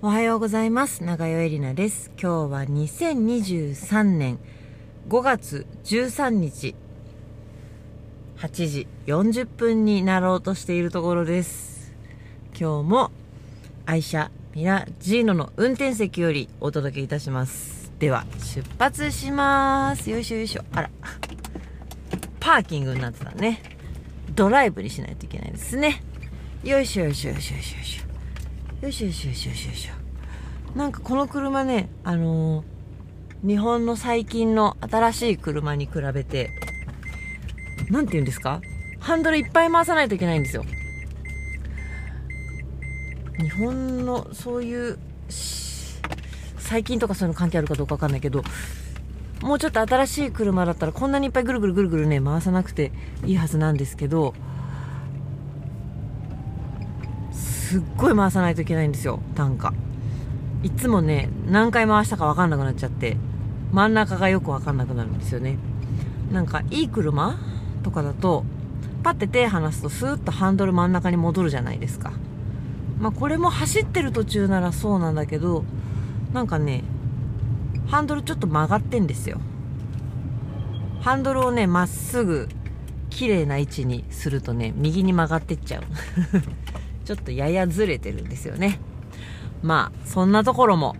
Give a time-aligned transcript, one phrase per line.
[0.00, 1.02] おはようございます。
[1.02, 2.12] 長代エリナです。
[2.22, 4.38] 今日は2023年
[5.08, 6.76] 5月13日
[8.36, 11.96] 8時40分になろうとしているところです。
[12.56, 13.10] 今日も
[13.86, 17.90] 愛車ミラジーノの運転席よりお届けいたします。
[17.98, 20.08] では出発します。
[20.10, 20.62] よいしょよいしょ。
[20.74, 20.90] あら。
[22.38, 23.60] パーキングになってたね。
[24.36, 26.04] ドライブにしないといけないですね。
[26.62, 27.56] よいしょよいしょよいしょ。
[28.80, 29.97] よいしょよいしょよいしょよいしょよいしょ
[30.74, 32.64] なんかこの車ねあのー
[33.44, 36.50] 日本の最近の新しい車に比べて
[37.88, 38.60] なんて言うんですか？
[38.98, 40.64] ハンドルいっぱい回さないといけないんですよ。
[43.38, 46.00] 日本のそういうし
[46.58, 48.42] 最近とかそういうの関係あるかどうかわかんないけど
[49.40, 52.90] もうちょっと新しい車だったらこんなにいっぱいぐるぐるぐるぐるね回さなくて
[53.24, 54.34] いいはずなんですけど
[57.30, 59.72] すっごい回さないといけないんですよ単価。
[60.62, 63.16] いつもね何回回したか分かんなくなっちゃって
[63.72, 65.58] 真ん中がよく分かんなくなるんですよね。
[66.32, 67.38] なんかいい車
[67.82, 68.44] とかだと
[69.02, 72.12] パッて手離すとスーッとハンドル真ん中に戻るじゃないですか。
[72.98, 75.64] まあこれも走ってる途中ならそうなんだけど
[76.32, 76.82] なんかね
[77.86, 79.40] ハンドルちょっと曲がってんですよ。
[81.00, 82.48] ハンドルをねまっすぐ
[83.10, 85.84] 綺麗な位置にするとね右に曲がってっちゃう。
[87.04, 88.80] ちょっとややずれてるんですよね。
[89.62, 90.96] まあ、そんなところも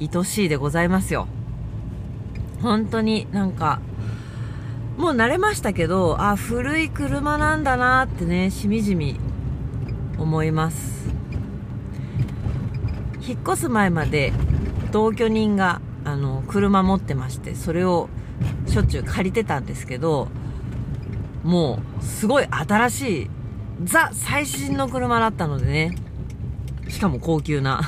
[0.00, 1.26] 愛しいでございますよ。
[2.62, 3.80] 本当になんか、
[4.96, 9.18] もう慣れましたけど、あ、古い車なんだなってね、しみじみ
[10.18, 11.08] 思います。
[13.26, 14.32] 引っ越す前まで
[14.92, 18.08] 同居人が、あの、車持ってまして、それを
[18.66, 20.28] しょっちゅう借りてたんですけど、
[21.44, 23.30] もう、すごい新しい
[23.84, 25.94] ザ最新の車だったのでね。
[26.90, 27.80] しかも高級な。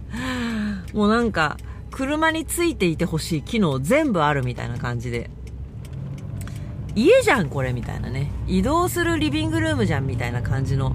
[0.92, 1.56] もうなんか、
[1.90, 5.30] 車についていてほしい機能全部あるみたいな感じで。
[6.94, 8.30] 家じゃんこれみたいなね。
[8.46, 10.94] 移動するリビングルームじゃんみたいな感じの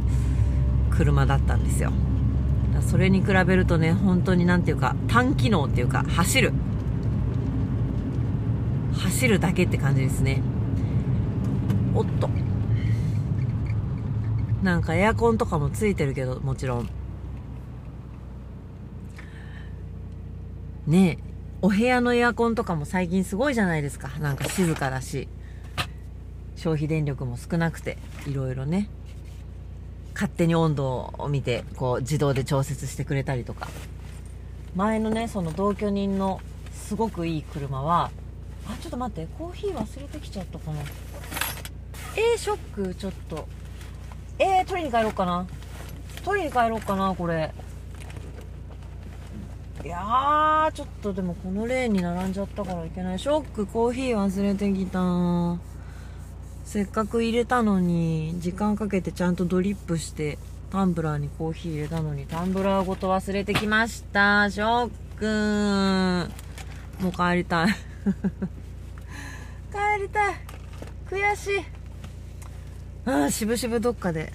[0.90, 1.92] 車だったんですよ。
[2.82, 6.54] それに比べるとね、本当になんていうか、単機能っていうか、走る。
[8.94, 10.42] 走るだけって感じですね。
[11.94, 12.30] おっと。
[14.64, 16.90] なんかエアコンとかもついてるけど、もちろん。
[20.88, 21.18] ね、
[21.62, 24.10] お部屋のエアコンとかも最近すごいじゃないですか。
[24.20, 25.28] なんか静かだし、
[26.56, 27.98] 消費電力も少なくて、
[28.28, 28.90] いろいろね。
[30.14, 33.68] 勝手に温度を見て、こう自動で調節してくれたりとか。
[34.76, 36.40] 前のね、その同居人の
[36.72, 38.12] すごくいい車は、
[38.68, 40.80] あ、ちょっと待って、コーヒー忘れてきちゃったかな。
[42.16, 43.48] えー、ショック、ちょっと。
[44.40, 45.46] えー、取りに帰ろうかな
[46.26, 47.54] 取りに帰ろうかなこれ
[49.84, 53.20] いやーちょっとでもこのレーンに並んじゃったからいけない。
[53.20, 55.60] ショックコーヒー忘れてきた
[56.66, 60.38] せっかく入れたのに時間かけてちゃんとドリップして
[60.72, 62.02] タンブラーにコーヒー入れた。
[62.02, 64.50] のにタンブラーごと忘れてきました。
[64.50, 66.32] ショック
[67.04, 67.68] もう帰りたい。
[67.68, 67.74] 帰
[70.04, 70.36] りたい。
[71.10, 71.60] 悔しい。
[73.06, 74.32] ああ、しぶしぶどっかで。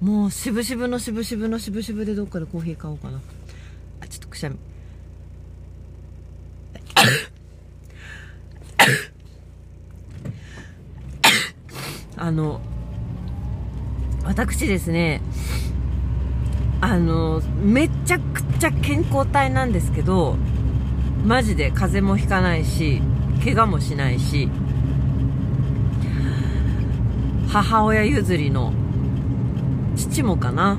[0.00, 3.20] もう、しぶしぶのしぶしぶのしぶしぶでどっかでコーヒー買おうかな。
[4.34, 4.56] あ、ちょっとくしゃみ。
[12.16, 12.60] あの、
[14.24, 15.20] 私ですね、
[16.80, 20.36] あの、めちゃくちゃ健康体なんですけど、
[21.24, 23.00] マジで風邪もひかないし、
[23.42, 24.48] 怪我もしないし、
[27.48, 28.72] 母親譲りの
[29.96, 30.78] 父もかな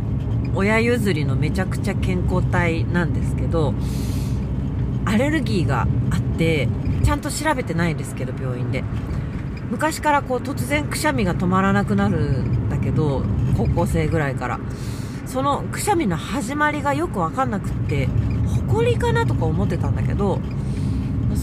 [0.55, 3.73] 親譲りのめちゃくちゃ健康体なんですけど
[5.05, 6.67] アレルギーがあって
[7.03, 8.83] ちゃんと調べてないですけど病院で。
[9.69, 13.23] 昔からこう突然くしゃみが止まらなくなるんだけど
[13.57, 14.59] 高校生ぐらいから。
[15.25, 18.07] そのくしゃみの始まりがよく分かんなくって
[18.67, 20.39] ほこりかなとか思ってたんだけど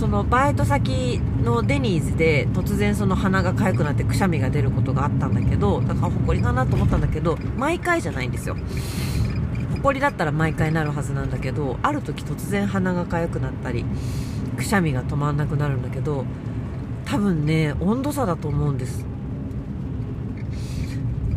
[0.02, 8.56] そのバイト先のデニーズで突然その鼻が痒くなってくしゃみが出ることがあったんだけどだからほこりかなと思ったんだけど毎回じゃないんですよ。
[9.76, 13.84] ほこりだったら毎回なるはずなんだけどある時突然鼻が痒くなったり
[14.56, 16.24] くしゃみが止まんなくなるんだけど
[17.04, 19.06] 多分ね温度差だと思うんです。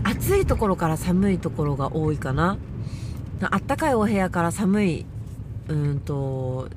[0.04, 2.58] 暑いところから寒いところが多いかな。
[3.42, 5.06] あったかいお部屋から寒い
[5.68, 6.68] うんと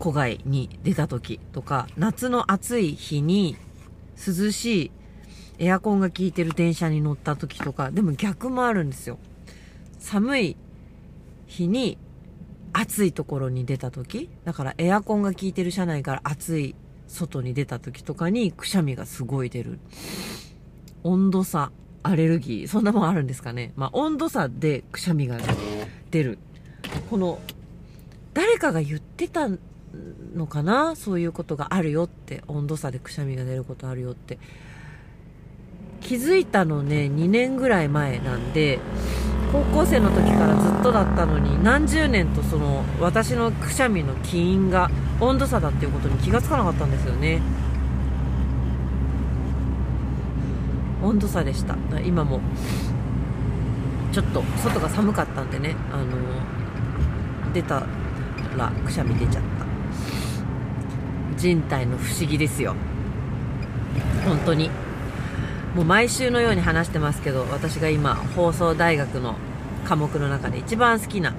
[0.00, 3.56] 戸外に出た時とか夏の暑い日に
[4.16, 4.90] 涼しい
[5.58, 9.18] エアコンが効いてる電車に乗った時とかでも逆もあるんですよ。
[9.98, 10.56] 寒い
[11.46, 11.98] 日に
[12.72, 16.74] 暑いところに出た時だからエアコンが効いてる車内から暑い
[17.06, 19.78] 外に出た時とかにくしゃみがすごい出る。
[21.04, 21.70] 温度差
[22.02, 23.72] アレルギーそんなもんあるんですかね。
[23.76, 25.38] まあ温度差でくしゃみが
[26.10, 26.38] 出る。
[27.08, 27.38] この
[28.32, 29.48] 誰かが言ってた
[30.34, 30.96] のかな？
[30.96, 32.42] そういうことがあるよって。
[32.48, 34.38] 温度差でくしゃみが出ることあるよって。
[36.00, 38.78] 気づいたのね2年ぐらい前なんで
[39.50, 47.40] 高校生の時からずっとだったのに何十年とその私のくしゃみの起因が温度差だっていうことに気がつかなかったんですよね。
[51.02, 51.76] 温度差でした。
[52.00, 52.40] 今も。
[54.12, 56.06] ちょっと外が寒かったんでねあの
[57.52, 57.84] 出た
[58.56, 59.63] らくしゃみ出ちゃった。
[61.44, 62.74] 人体の不思議ですよ。
[64.24, 64.70] 本当に。
[65.74, 69.34] もう毎週のように話してますけど私が今放送大学の
[69.84, 71.34] 科目の中で一番好きな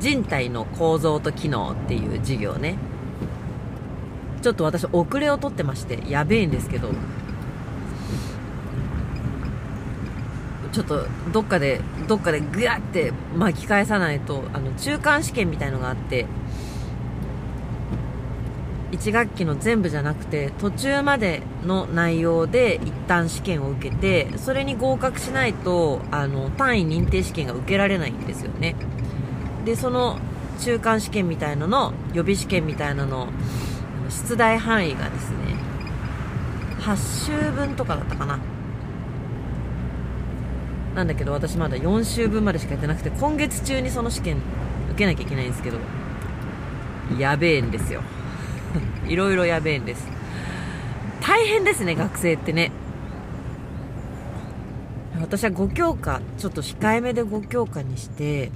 [0.00, 2.76] 人体の構造と機能っていう授業ね。
[4.42, 6.90] ちょっと私遅れを取ってましてやべえんですけど。
[10.72, 16.26] ちょっとどっかでどっかでグワって巻き返さないとあの中間試験みたいのがあって
[18.92, 28.74] 1学期の全部じゃなくて途中までの内容で一旦試験を受けてそれに合格しないとあの単位認定試験が受けられないんですよね。
[29.64, 30.18] でその
[30.58, 33.28] 中間試験みたいなの予備試験みたいなの
[34.08, 35.36] 出題範囲がですね
[36.80, 38.38] 8週分とかだったかな。
[40.94, 44.38] なんだけど私まだ4週分までしかやってなくて今月中にその試験
[44.90, 45.78] 受けなきゃいけないんですけど
[47.16, 48.02] やべえんですよ。
[49.10, 50.08] いろいろやべえんです。
[51.20, 52.72] 大変ですね、学生ってね。
[55.20, 58.50] 私は5教科、ちょっと控えめで5教科にして、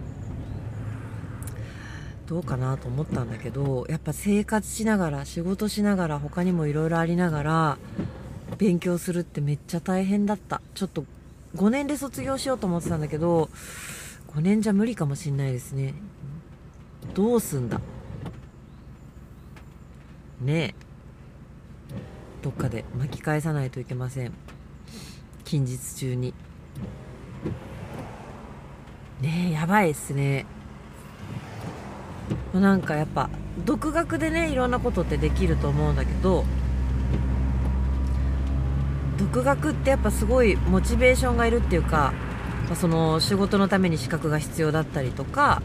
[2.27, 7.79] どうかなと思ったんだけど、やっぱ生活しながら、仕事しながら、他にもいろいろありながら、
[8.57, 10.63] 勉強するってめっちゃ大変だった。
[10.75, 11.05] ちょっと
[11.57, 13.51] 5年で卒業しようと思ってたんだけど、
[14.35, 15.95] 5年じゃ無理かもしんないですね。
[17.13, 17.81] どうすんだ？
[20.41, 20.75] ね。
[22.43, 24.33] どっかで巻き返さないといけません。
[25.45, 26.35] 近日中に。
[29.21, 30.47] ねえやばいっすね。
[32.53, 33.31] なんかやっぱ
[33.65, 36.45] 独学でねいろんなことってできると思うんだけど
[39.19, 42.13] 独学ってやっぱすごいモチベーションがいるっていうか、
[42.67, 45.63] まあ、その仕事のために資格が必要だったりとか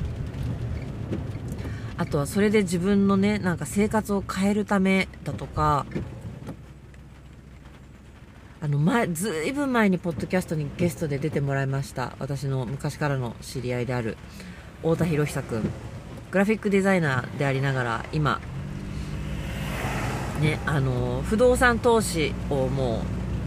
[2.00, 5.86] あとはそれで自分のねなんか生活を変えるためだとか
[8.62, 12.14] あの前ずいぶん前にポッドキャストにゲストで出てもらいました。
[12.20, 14.16] 私の昔からの知り合いである
[14.78, 15.70] 太田博久君。
[16.32, 18.40] グラフィックデザイナーでありながら今
[20.40, 23.02] ねあの不動産投資をも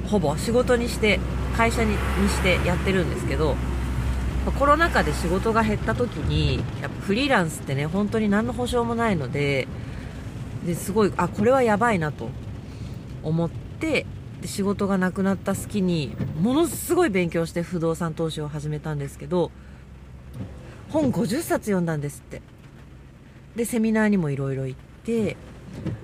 [0.04, 1.20] うほぼ仕事にして
[1.56, 3.56] 会社にしてやってるんですけど
[4.50, 9.68] コロナ禍で仕事が減った時にやっぱフリーランスってね本当に何の保証もないので
[10.66, 12.28] ですごいあこれはやばいなと
[13.22, 14.04] 思って
[14.40, 19.52] で仕事がなくなった隙にものすごい勉強して不動産投資を始めたんですけど
[20.90, 22.42] 本50冊読んだんですって。
[23.56, 25.36] でセミナーにもいろいろ行って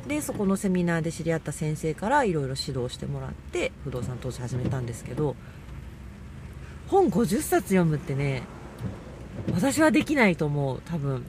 [0.06, 5.36] でそこのセミナーで知り合った先生からいろいろ指導してもらって不動産投資始めたんですけど
[6.88, 8.42] 本50冊読むってね
[9.52, 10.82] 私はできないと思う。
[10.84, 11.24] 多分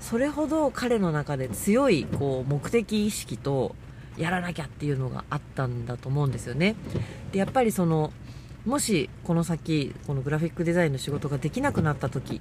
[0.00, 3.74] それほど彼の中で強いこう目的意識と
[4.16, 6.74] やらなきゃっていうのがあったんだと思うんですよね。
[7.32, 8.12] でやっぱりその
[8.64, 12.40] もしこの先このグラフィックデザインの仕事ができなくなった時っ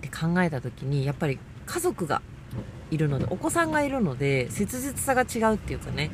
[0.00, 2.22] て考えた時にやっぱり家族が
[2.90, 6.10] いるのでお子さんがいるので切実さが違うっていうかね。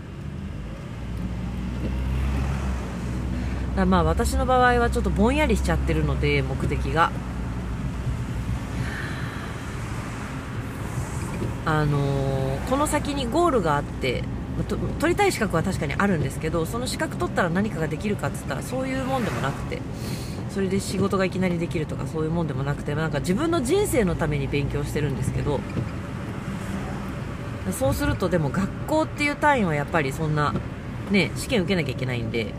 [3.76, 7.12] だまあ私の場合はちょっとぼんやりしちゃってるので目的が。
[11.68, 14.22] あのー、この先にゴールがあって
[15.00, 19.82] 取りたい資格は確かにあるんですけどその資格取ったら何かができるかっつったらそういうもんでもなくて
[20.50, 25.60] それで仕事がいきなりできるとかそういうもんでもなくてなんか自分の人生のために勉強してるんですけど
[27.72, 30.54] そうするとでも学校っていう単位はやっぱりそんな
[31.10, 32.54] ね試験受けなきゃいけないんで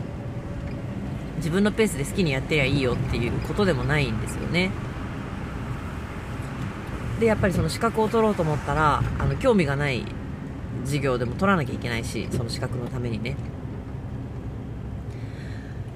[1.38, 4.70] 自分のペースで好きにやってりゃいいよっていうことでもないんですよね。
[7.18, 10.04] でやっぱりその資格を取ろうと思ったらあの興味がない
[10.84, 13.36] 授業でも取らなきゃいけないしその資格のためにね。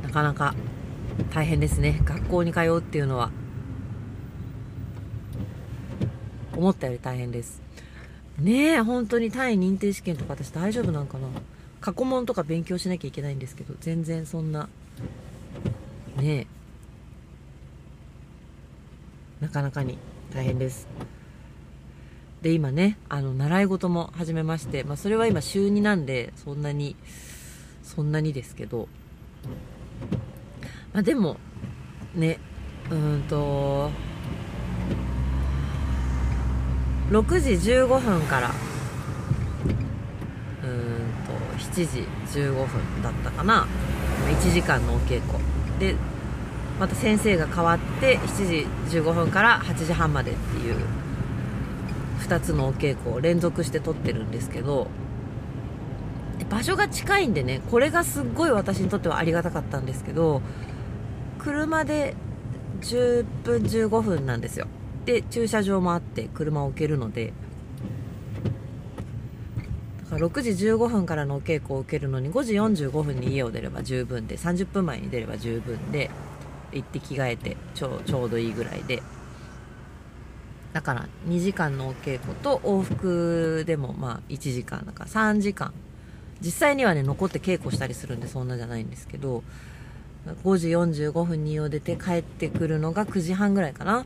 [0.02, 0.54] なかなか
[1.32, 2.00] 大変ですね。
[2.04, 3.30] 学校に通うっていうのは。
[6.54, 7.62] 思ったより大変です。
[8.38, 11.28] ねえ本当に単位認定試験とか私大丈夫なんかな。
[11.80, 14.68] 過去問とか勉強しなきゃいけないんですけど全然そんな
[16.16, 16.46] ね
[19.40, 19.98] なかなかに
[20.32, 20.86] 大変です。
[22.42, 26.96] で今ねあの習い事も始めまして、まあ、それは今週2なんでそんなに
[27.84, 28.88] そんなにですけど、
[30.92, 31.36] まあ、でも
[32.14, 32.38] ね
[32.90, 33.90] うんと
[37.10, 38.50] 6時15分から
[40.64, 43.66] うんと7時15分だったかな。
[44.40, 45.38] 1時間のお稽古。
[45.78, 45.96] で
[46.80, 48.46] また先生が変わって7
[48.88, 50.76] 時15分から8時半までっていう
[52.20, 54.88] 2つのお稽古を連続して撮ってるんですけど
[56.50, 60.42] 場所が近いんでねこれがすっごい私にとってはありがたかったんですけど
[61.38, 62.14] 車で
[62.80, 64.66] 10分15分なんですよ。
[65.04, 67.32] で駐車場もあって車を置けるので
[70.16, 76.10] 6時15分からのお稽古を受けるのに5時45分に家を出れば十分で30分前に出れば十分で
[76.72, 79.02] 行って着替えてちょちょうどいいぐらいで。
[80.72, 85.72] だから2時間のお稽古と往復でもまあ1時間だから3時間。
[86.40, 89.44] 実際にはね残って稽古したりするんでそんなじゃないんですけど
[90.44, 94.04] 5時45分に家を出て帰ってくるのが9時半ぐらいかな。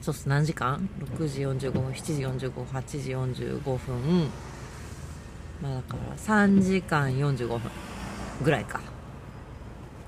[0.00, 0.28] そうっす。
[0.28, 0.88] 何時間
[1.18, 4.30] ?6 時45分7時45分8時45分。
[5.62, 7.60] まあだから3時間45分
[8.42, 8.80] ぐらいか。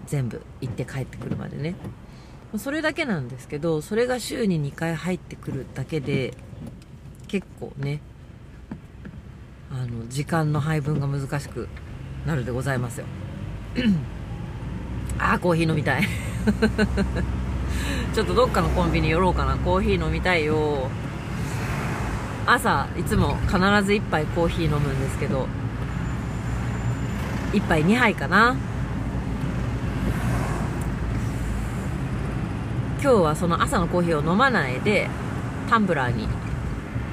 [0.07, 1.75] 全部行って帰ってくるまでね。
[2.59, 6.35] それだけなんですけどそれが週に2回入ってくるだけで
[7.27, 8.03] 結構ね
[9.71, 11.69] あの時間の配分が難しく
[12.27, 13.07] なるでございますよ。
[15.19, 16.03] ああコーヒー飲みたい。
[18.15, 19.57] ちょっとどっかのコンビニ寄ろうかな。
[19.57, 20.91] コーヒー飲みたいよ。
[22.45, 25.47] 朝いつも必ず1杯コーヒー飲むんですけど。
[27.53, 28.55] 1杯2杯かな。
[33.03, 35.09] 今日はその朝のコーヒーを飲まないで
[35.71, 36.29] タンブラーに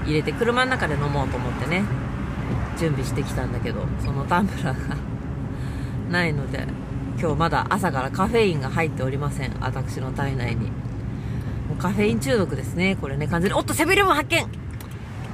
[0.06, 1.84] 入れて車の中で飲もうと思ってね。
[2.78, 4.98] 準備してきたんだけどそのタンブラーが
[6.12, 6.68] ないので
[7.20, 9.56] 今日まだ朝からカフェインが入っておりません。
[9.62, 10.89] 私の体内に。
[11.80, 12.98] カフェイン中毒ですね。
[13.00, 13.58] これね完全に。
[13.58, 14.70] おっとセブンイレブン発見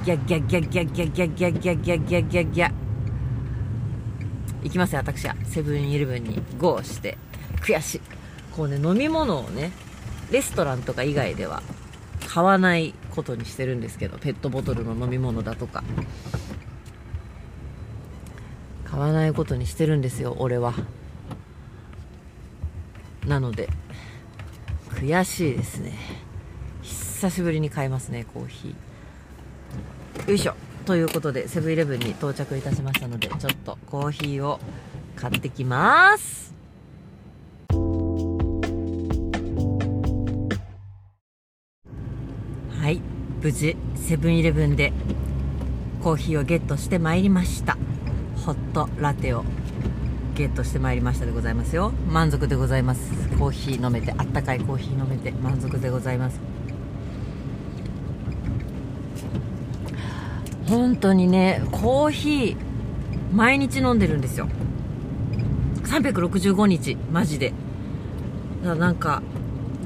[0.06, 2.72] ギャギャギャギャギャギャギャギャギャギャギャギャ
[4.62, 7.18] 行きますよ私はセブンイレブンに GO して
[7.60, 8.00] 悔しい
[8.54, 9.72] こうね飲み物をね
[10.30, 11.60] レストランとか以外では
[12.28, 15.82] 買わないことにしてるんですけどペットボトルの飲み物だとか
[18.84, 20.72] 買わないことにしてるんですよ俺は
[23.26, 23.68] なので
[24.90, 26.25] 悔しいですね
[27.16, 30.28] 久しぶりに買いますねコーヒー。
[30.28, 30.54] よいしょ。
[30.84, 34.60] ということでセブンイレブンに到着いたしましたのでちょっとコーヒーを
[35.16, 36.54] 買ってきます。
[42.78, 43.00] はい。
[43.40, 44.92] 無事セブンイレブンで
[46.02, 47.78] コーヒーをゲットしてまいりました。
[48.44, 49.42] ホットラテを
[50.34, 51.92] ゲットしてまいりましたでございますよ。
[52.10, 53.10] 満足でございます。
[53.38, 56.55] コーヒー飲めてあったかいコーヒー飲めて満足でございます。
[60.68, 62.56] 本当にねコーヒー
[63.32, 64.48] 毎日飲んでるんですよ。
[65.84, 67.52] 365日マジで。
[68.62, 69.22] だからなんか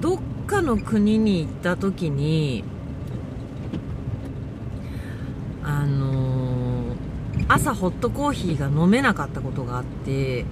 [0.01, 2.65] どっかの国に行った時に
[5.63, 10.45] あのー、朝ホットコーヒーが飲めなかったことがあって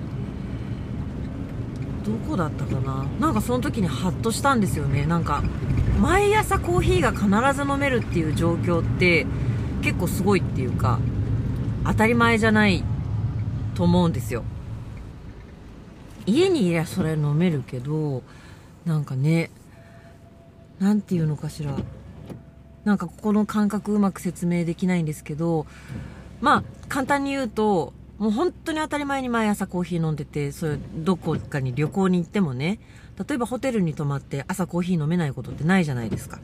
[2.04, 3.06] どこだったかな？
[3.18, 5.06] なんかその時にハッとしたんですよね。
[5.06, 5.42] なんか
[6.00, 9.26] 毎朝コーヒーが必ず飲めるっていう状況って
[9.82, 10.99] 結構すごいっていうか
[11.85, 12.85] 当たり前じゃない
[13.75, 14.44] と思うんですよ。
[16.26, 18.23] 家にいりゃそれ飲めるけど
[18.85, 19.50] なんかね
[20.78, 21.75] 何て言うのかしら。
[22.85, 25.66] なんかここの感覚うまく説明できないんですけど
[26.40, 32.80] まあ簡単に言うともう本当に当たり前に毎朝コーヒー飲んでてそれどこかに旅行に行ってもね
[33.28, 36.38] 例えばホテルに泊まって朝コーヒー飲めないことってないじゃないですか。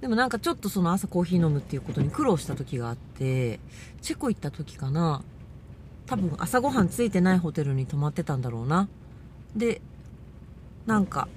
[0.00, 3.58] でもなんかちょっとその朝コーヒー飲むっていうことに苦労した時があって
[4.00, 5.22] チェコ行った時かな。
[6.06, 8.88] 多分朝ごはんついてないホテルに泊まってたんだろうな。
[9.56, 9.80] で
[10.86, 11.28] なんか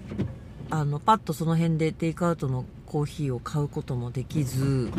[0.69, 4.89] あのパッとその辺でテイクアウトのコーヒーを買うこともできず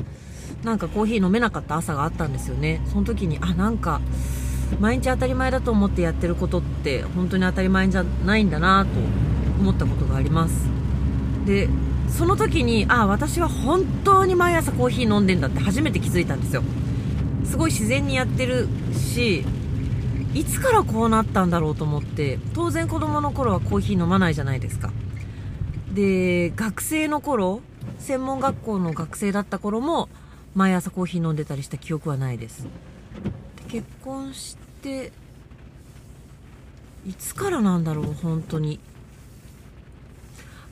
[0.62, 2.82] なんかコーヒー飲めなかった朝があったんですよね。
[2.86, 4.00] その時にあなんか
[4.80, 8.90] 毎日当たり前だと思ってやってることって本当に当たり前じゃないんだなと
[9.60, 10.66] 思ったことがあります。
[11.46, 11.68] で
[12.16, 16.62] その時にあ私は本当に毎朝コーヒー飲んでんだって初めて気づいたんですよ。
[17.44, 19.44] すごい自然にやってるし
[20.32, 24.90] いつからこうなったんだろうと思って当然子供の頃はコーヒー飲まないじゃないですか。
[25.92, 27.60] で学生の頃
[27.98, 30.08] 専門学校の学生だった頃も
[30.54, 32.66] 毎朝コーヒー飲んでたりした記憶はないです。
[33.68, 35.12] 結婚して
[37.06, 38.78] いつからなんだろう本当に。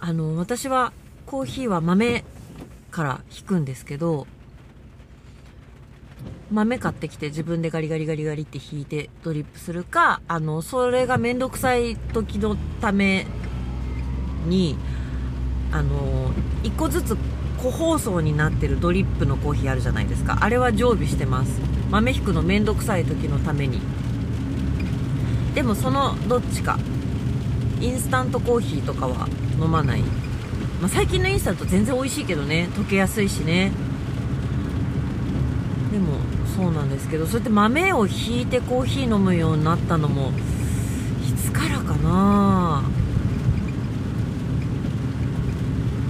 [0.02, 0.94] あの私は
[1.30, 2.24] コーヒーは豆
[2.90, 4.26] から引くんですけど
[6.50, 13.26] 豆買ってきて自分でガリガリガリガリって引いてドリップするかあのそれがめんどくさい時のため
[14.48, 14.76] に
[15.70, 16.32] あの
[16.64, 17.16] 1個ずつ
[17.62, 20.38] 個包装になってるドリップのコーヒーあるじゃないですか。
[20.40, 21.60] あれは常備してます。
[21.90, 23.80] 豆引くのめんどくさい時のために。
[25.54, 26.78] でもそのどっちか。
[27.80, 29.28] インスタントコーヒーとかは
[29.60, 30.02] 飲まない、
[30.80, 32.68] まあ、最近のインスタント全然美味しいけどね。
[32.74, 33.70] 溶けやすいしね。
[35.92, 36.14] でも
[36.56, 37.26] そうなんですけど。
[37.26, 40.32] そうやって豆をひいてコーヒー飲むようになったのも
[41.22, 42.82] いつからかな？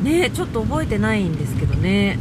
[0.04, 2.18] ねちょっと覚えてないんですけどね。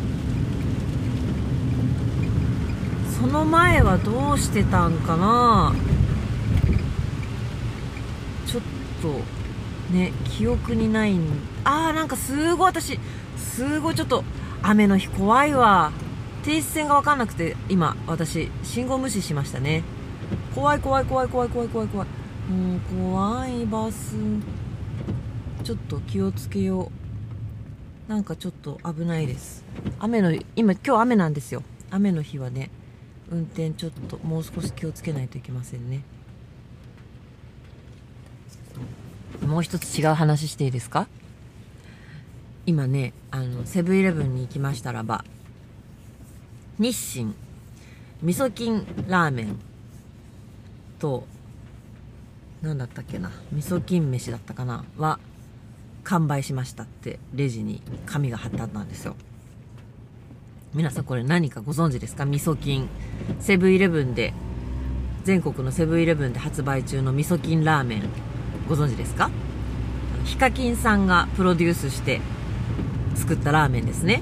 [3.19, 5.75] その前はどうしてたんかな？
[8.47, 8.63] ちょっ
[9.01, 9.21] と
[9.93, 11.27] ね記憶にないん
[11.71, 12.99] あーなんかすごい私
[13.38, 14.23] すごいちょっと
[14.63, 15.91] 雨の日怖いわ。
[16.43, 19.83] 停止線が分かんなくて今私信号無視しましたね。
[20.55, 22.07] 怖い怖い怖い怖い怖い怖い怖い。
[22.51, 24.15] もう怖いバス。
[25.63, 26.91] ちょっと気をつけよ
[28.07, 28.11] う。
[28.11, 29.63] なんかちょっと危ないです。
[29.99, 31.61] 雨の今今日雨なんですよ。
[31.91, 32.71] 雨の日はね
[33.29, 36.01] 運転ちょっともう少し気をつけないといけませんね。
[39.45, 41.08] もう一つ違う話していいですか？
[42.69, 45.25] 今ねあのセブンイレブンに行きましたらば
[46.77, 47.34] 日清
[48.21, 49.60] 味噌菌ラーメン
[50.99, 51.25] と
[52.62, 55.17] 何だったっけな味噌菌飯だったかなは
[56.03, 59.15] 完売しましたってレジに紙が貼ってあったんですよ。
[60.75, 62.25] 皆さんこれ何かご存知ですか？
[62.25, 62.88] 味噌菌。
[63.39, 64.36] セブンイレブンで
[65.23, 68.03] 全国のセブンイレブンで発売中の味噌菌ラーメン
[68.67, 69.32] ご存知ですか？
[70.25, 72.21] ヒカキンさんがプロデュースして
[73.19, 74.21] 作ったラーメンですね。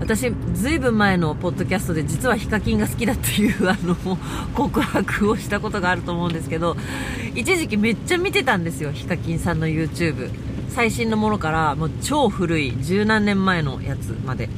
[0.00, 3.96] 私ずいぶん前のポッドキャストで実はヒカキンが好きだっていうあの
[4.52, 6.76] 告白をしたことがあると思うんですけど
[7.34, 10.30] 一時期めっちゃ見てたんですよヒカキンさんの YouTube
[10.68, 14.50] 最新のものからもう超古い十何年前のやつまで。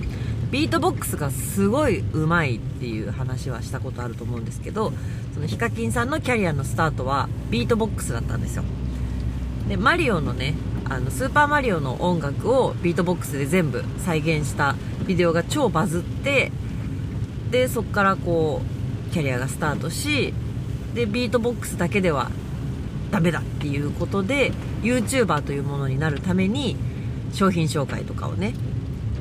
[0.51, 4.93] ビートボックスがすごい上手いっていう話はしたことあると思うんですけど
[5.35, 8.65] そのヒカキンさんのキャリアのスタートはビートボックスだったんですよ。
[9.69, 10.55] でマリオのね
[10.89, 14.75] あのスーパーマリオの音楽をビートボックスで全部再現した
[15.07, 16.53] ビデオが超バズって
[17.51, 18.61] でそこからこ
[19.09, 20.33] うキャリアがスタートし
[20.95, 22.31] でビートボックスだけでは
[23.11, 26.77] ダメだっていうことで YouTuber というものになるために
[27.33, 28.55] 商品紹介とかをね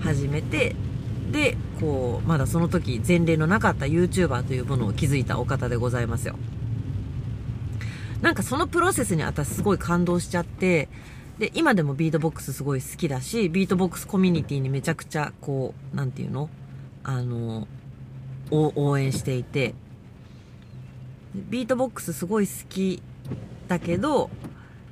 [0.01, 0.75] 始めて
[1.31, 6.35] でこうまだその時前例のなかった YouTuber というものを築いたお方でございますよ。
[8.21, 10.87] なんかそのプロセスに私すごい感動しちゃって
[11.39, 16.49] で、今でもビートボックスすごい好きだし、ビートボックスコミュニティにめちゃくちゃ、こう、なんていうの？
[17.03, 17.67] あの、
[18.51, 19.75] 応援していて、
[21.35, 23.03] ビートボックスすごい好き
[23.67, 24.29] だけど、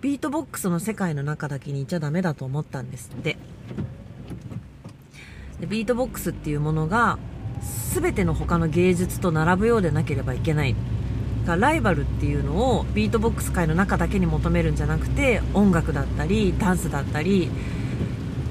[0.01, 3.37] ビートボックスの世界の中だけにいちゃダメだと思ったんですって。
[5.61, 7.17] でビートボックスっていうものが、
[7.93, 10.75] 全ての他の芸術と並ぶようでなければいけない。
[11.45, 17.49] がライバルっていうのをビートボックス界の中だけに求めるんじゃなくて音楽だったりダンスだったり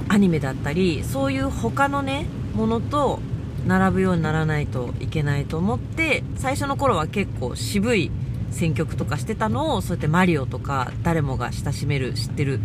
[0.08, 3.20] アニメだったりそういう他のねものと
[3.66, 8.10] 並ぶようにならないといけないと思って最初の頃は結構渋い
[8.50, 12.60] 選曲とかしてたのをそうやってマリオとか誰もが親しめる知ってる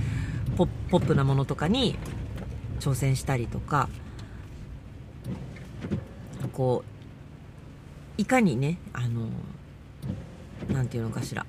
[0.58, 1.98] ポップなものとかに
[2.80, 3.90] 挑戦したりとか
[6.52, 6.84] こ
[8.18, 9.28] ういかにねあの
[10.70, 11.46] 何て言うのかしら。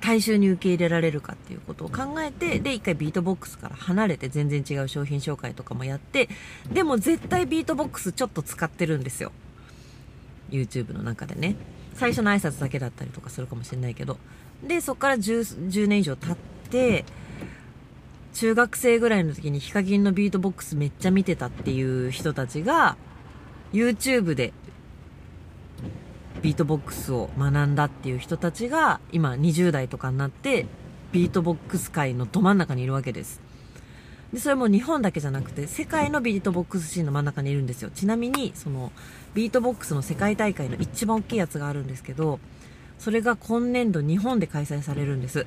[0.00, 6.28] 大衆に受け入れられるかっていうことを考えてで一回ビートボックスから離れて全然違う商品紹介とかもやって
[6.70, 9.32] でも絶対ビートボックスちょっと使ってるんですよ。
[10.50, 11.56] YouTube の中でね。
[11.94, 14.18] 最初の挨拶だけだったりとかするかもしれないけど。
[14.62, 16.36] でそっから 10, 10年以上経っ
[16.70, 17.04] て
[18.34, 22.96] 中学生ぐらいの時にヒカキンのビートボックスめっちゃ見てたっていう人たちが
[23.72, 24.52] YouTube で
[26.44, 30.66] ビートボックスを学んだっていう人たちが今20代とかになって
[31.10, 33.40] ビートボックス界のど真ん中にいるわけです。
[34.30, 37.88] でそれも日本だけじゃなくて世界のビートボックスシーンの真ん中にいるんですよ。
[37.88, 38.92] ちなみにその
[39.32, 42.40] ビートボックスの世界大会の一番大きいやつがあるんですけど
[42.98, 45.46] それが今年度日本で開催されるんです。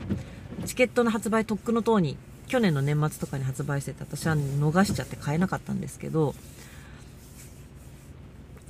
[0.65, 6.33] チケットの発売とっくのとうに去年の年末とかに発売してて私は逃しちゃって買えなかったんですけど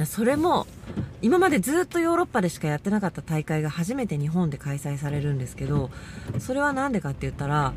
[0.05, 0.67] それも
[1.21, 5.89] 今までずっとヨーロッパでしかやってなかった大会が初めて日本で開催されるんですけど
[6.39, 7.73] それは何でかって言ったら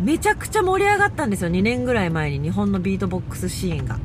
[0.00, 1.50] めちゃくちゃ盛り上がったんですよ。
[1.50, 3.98] 2年ぐらい前に日本のビートボックスシーンが。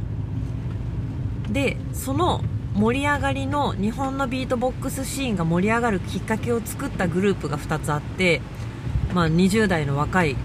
[1.51, 2.41] でその
[2.75, 8.41] 盛り上がりの日本のビートボックスシーンが盛り上がるきっかけを作ったグループが2つあって、
[9.13, 10.37] まあ、20代の若い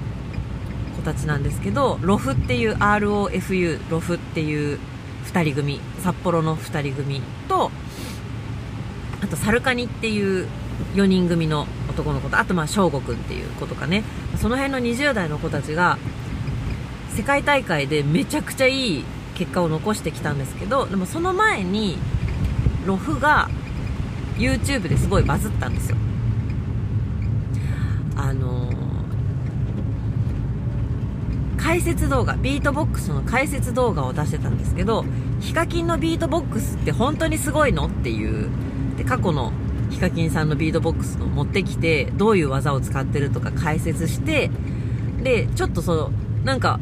[0.97, 4.81] 子たちなんですけどロフっていう ROFU ロフっていう
[5.33, 7.71] 2人組札幌の2人組と
[9.23, 10.49] あとサルカニっていう
[10.95, 14.05] 4人組の男の子とあとまあ翔吾くんっていう子とかね。
[14.37, 15.97] その辺の20代の子たちが
[17.15, 21.97] 世界大会でめちゃくちゃいい結果を残してきたんですけどでもその前に
[22.85, 23.49] ロフが
[24.37, 25.97] YouTube ですごいバズったんですよ。
[28.17, 28.71] あの、
[31.67, 35.05] 解説動画ビートボックスの解説動画を出してたんですけど
[35.41, 38.49] ヒカキンのビートボックスって本当にすごいのっていう
[38.97, 39.53] で過去の
[39.91, 44.49] ヒカキンさんのビートボックスの持ってきてどういう技を使ってるとか解説して
[45.25, 46.11] でちょっとその
[46.45, 46.79] なんか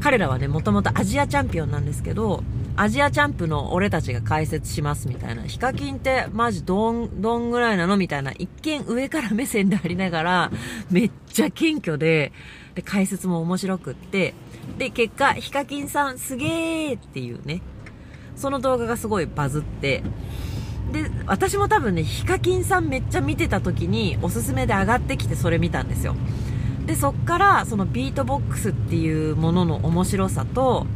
[0.00, 2.42] 彼らはねもともとアジアチャンピオンなんですけど
[2.76, 10.50] アジアチャンプの俺たちが解説しますみたいなヒカキンってマジどんどんぐらいなのみたいな一見上から目線でありながら
[10.90, 12.32] めっちゃ謙虚で
[12.74, 14.34] で解説も面白くって
[14.78, 17.62] で結果ヒカキンさんすげーっていうね。
[18.36, 20.02] その動画がすごいバズって。
[20.92, 26.14] で、私も多分ね、ヒカキンさんめっちゃ見てた時におすすめで上がってきてそれ見たんですよ。
[26.86, 30.86] で、そっからそのビートボックスっていうものの面白さと、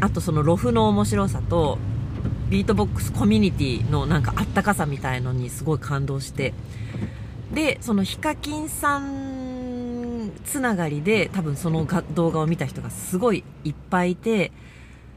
[0.00, 1.78] あとそのロフの面白さと、
[2.48, 6.54] ビートボックスコミュニティのなんかあったかさみたいのにすごい感動して、
[7.52, 9.29] で、そのヒカキンさん
[10.44, 14.52] つながりで多分その動画を見た人がすごいいっぱいいて、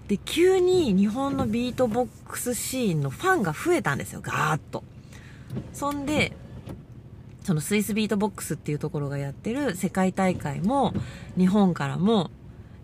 [0.08, 4.84] で、急に日本のビートボックスシーンのファンが増えたんですよ、ガーッと。
[5.72, 6.36] そんで、
[7.44, 10.94] そのスイスビートボックスっていうところがやってる世界大会も
[11.38, 12.32] 日本からも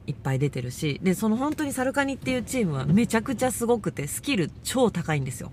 [0.05, 5.51] いっぱい出てるし、で、その本当にサルカニっていうチームはめちゃくちゃすごくてスキル超高いんですよ。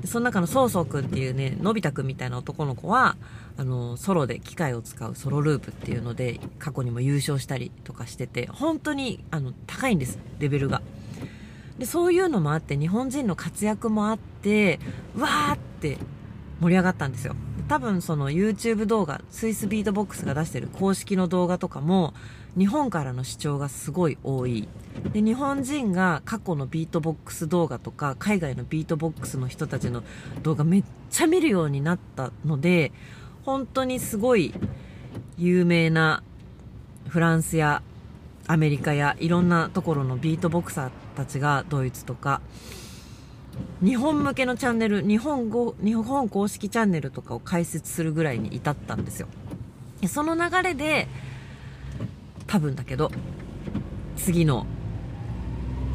[0.00, 3.16] でその中の SO-SO くんっていうね、のび太くんみたいな男の子は、
[3.56, 10.82] あの、ソロで機械を使うソロループっていうので、過去にも優勝したりとかしてて、本当に、あの、高いんです、レベルが。
[11.78, 14.80] で、そういうのもあって、日本人の活躍もあって、
[15.16, 15.98] わーって
[16.60, 17.36] 盛り上がったんですよ。
[17.68, 22.14] 多分その YouTube 動画、スイスビートボックスが出してる公式の動画とかも、
[22.58, 24.68] 日本からの視聴がすごい多い。
[25.12, 30.02] で、日本人が過去のビートボックス動画とか、海外のビートボックスの人たちの
[30.42, 32.92] 動画めっちゃ見るようになったので、
[33.44, 34.54] 本当にすごい
[35.36, 36.22] 有名な
[37.08, 37.82] フランスや
[38.46, 42.40] アメリカやいろんなところのビートボクサーたちがドイツとか、
[43.82, 49.28] 日本向けのチャンネル、日本語、日本公式チャンネルとかを開設するぐらいに至ったんですよ。
[50.08, 51.08] その流れで、
[52.46, 53.10] 多分だけど、
[54.16, 54.66] 次の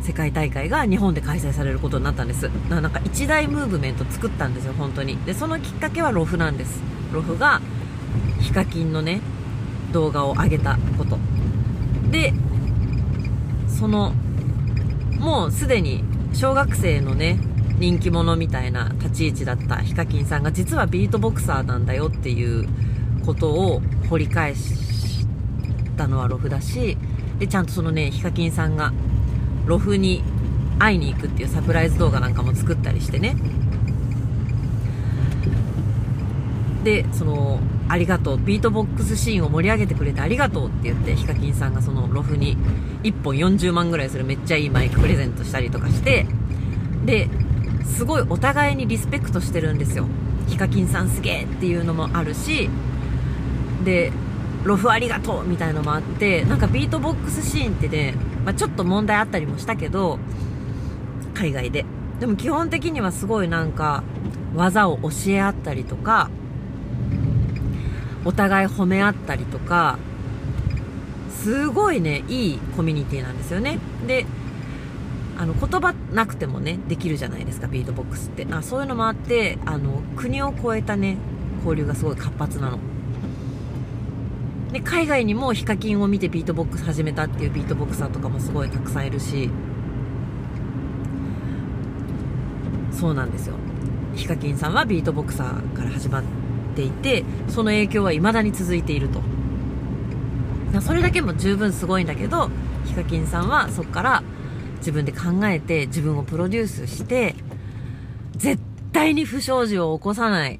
[0.01, 2.43] 世界大会が日本で開催されることになったんです。
[2.69, 5.17] なんか一大ムーブメント作ったんですよ、本当に。
[5.25, 6.81] で、そのきっかけはロフなんです。
[7.11, 7.61] ロフが、
[8.39, 9.21] ヒカキンのね、
[9.91, 11.17] 動画を上げたこと。
[12.11, 12.33] で、
[13.67, 14.13] その、
[15.19, 17.39] もうすでに小学生のね、
[17.79, 22.67] 人気者みたいな立ち位置だったヒカキンさんが実はビートボクサーなんだよっていう
[23.25, 25.25] ことを掘り返し
[25.95, 26.97] たのはロフだし、
[27.39, 28.91] で、ちゃんとそのね、ヒカキンさんが
[29.65, 30.23] ロフに
[30.77, 33.35] 会いに行くっていうサプライズ動画なんかも作ったりしてね。
[36.89, 42.57] で、その、ありがとう、ビートボックスシーンを盛り上げてくれてありがとうって言って、ヒカキンさんがそのロフに
[43.03, 46.25] 1本40万ぐらいするめっちゃいいマイクプレゼントしたりとかして、
[47.05, 47.29] で、
[47.85, 50.07] すごいお互いにリスペクトしてるんですよ。
[50.47, 52.71] ヒカキンさんすげえっていうのもあるし、
[53.85, 54.11] で、
[54.63, 60.17] ロフありがとうみたいのもあって、なんかビートボックスシーンってね、まあ、ちょっと問題あったりもしたけど、
[61.35, 61.85] 海外で。
[62.19, 64.03] でも基本的にはすごいなんか、
[64.55, 66.31] 技を教え合ったりとか、
[68.25, 69.97] お互い褒め合ったりとか、
[71.29, 73.79] すごいね、いいコミュニティなんですよね。
[74.07, 74.25] で、
[75.37, 78.45] あの、言葉なくてもね、できるじゃないですか、ビートボックスって。
[78.51, 81.17] あそういうのもあって、あの、国を越えたね、
[81.59, 82.79] 交流がすごい活発なの。
[84.73, 89.49] で海外にもヒカキンを見てビートボックス始めたっていうビートボクサーとかもすごいたくさんいるし
[92.91, 93.55] そうなんですよ
[94.15, 96.48] ヒカキンさんはビートボクサーから始まって
[96.81, 99.21] いてその影響は未だに続いていると。
[100.81, 102.51] それだけも十分すごいんだけど
[102.85, 104.23] ヒカキンさんはそこから
[104.77, 107.35] 自分で考えて自分をプロデュースして
[108.35, 108.61] 絶
[108.93, 110.59] 対に不祥事を起こさない。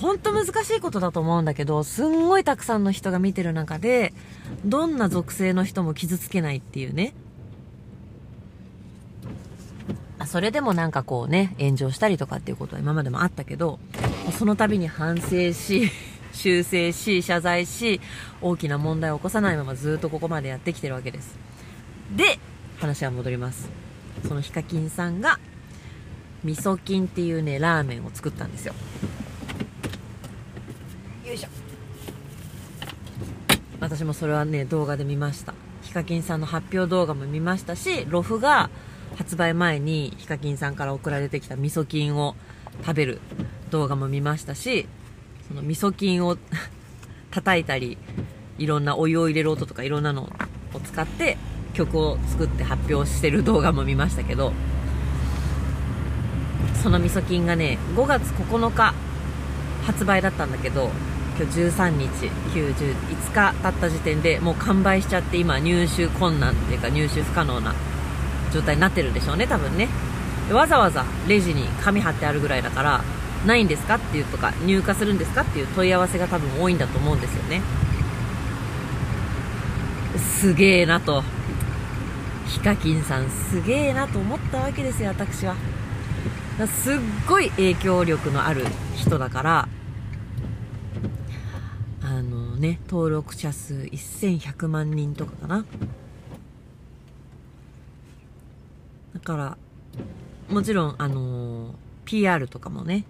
[0.00, 4.12] 本当難しいことだと思うんだけどすんごいたくさんの人が見てる中で
[4.64, 7.14] どんな属性の人も傷つけないっていうね。
[10.24, 13.78] それでもなんかこうね炎上したりとかっていうことは今までもあったけど
[14.32, 15.90] その度に反省し
[16.32, 18.00] 修正し謝罪し
[18.42, 21.36] 大きな問題を起こさないままずっとここまでやってきてるわけです。
[22.14, 22.38] で
[22.78, 23.68] 話は戻ります。
[24.26, 25.38] そのヒカキンさんが
[26.44, 28.74] 味噌菌っていうねラーメンを作ったんですよ。
[31.24, 31.48] よいしょ。
[33.80, 35.54] 私もそれはね動画で見ました。
[35.82, 38.68] ヒカキンさんの発表動画も見ましたしロフが
[39.16, 42.36] 発売前にヒカキンさんから送られてきた味噌菌を
[42.82, 43.20] 食べる
[43.76, 44.88] 動画も見ましたし
[45.48, 46.38] その味噌菌を
[47.30, 47.98] 叩いたり
[48.58, 50.22] いろんなお湯を入れる音とかいろんなの
[50.72, 51.36] を使って
[51.74, 54.54] 曲を作って発表してる動画も見ましたけど
[56.82, 58.94] その味噌菌がね5月9日
[59.84, 60.90] 発売だったんだけど
[61.38, 62.08] 今日13日
[62.54, 62.94] 90、
[63.30, 67.74] 5日経った時点でもう完売しちゃって今入手困難っていうか入手不可能な
[68.54, 69.88] 状態になってるんでしょうね多分ね。
[70.50, 73.04] わざわざレジに紙貼ってあるぐらいだから
[73.46, 77.62] ないんですかっていうとか入荷するんですかっていう問い合わせが多分多いんだと思うんですよね。
[80.18, 81.22] すげえなと。
[82.46, 85.56] ヒカキンさんすげえなと思ったわけですよ私は。
[86.66, 86.94] すっ
[87.28, 89.68] ごい影響力のある人だから。
[92.02, 95.64] あのね登録者数1100万人とかかな。
[99.14, 99.58] だから
[100.48, 103.04] もちろんあの PR とかもね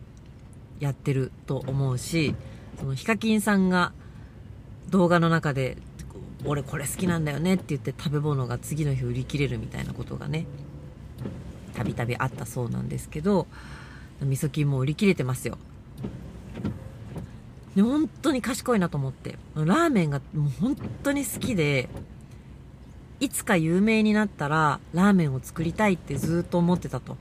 [0.81, 2.35] やってると思うし
[2.79, 3.93] そのヒカキンさんが
[4.91, 5.77] 動画の中で
[6.45, 10.47] 俺これ好きなんだよねって言って食べ物が次の日売り切れるみたいなことがね
[11.75, 13.47] たびたびあったそうなんですけど
[14.21, 15.59] 味噌菌も売り切れてますよ。
[17.75, 21.91] で本当に賢いなと思ってラーメンがもう本当に好きで
[23.21, 27.17] いつか有名になったらラーメンを作りたいってずっと思ってたと。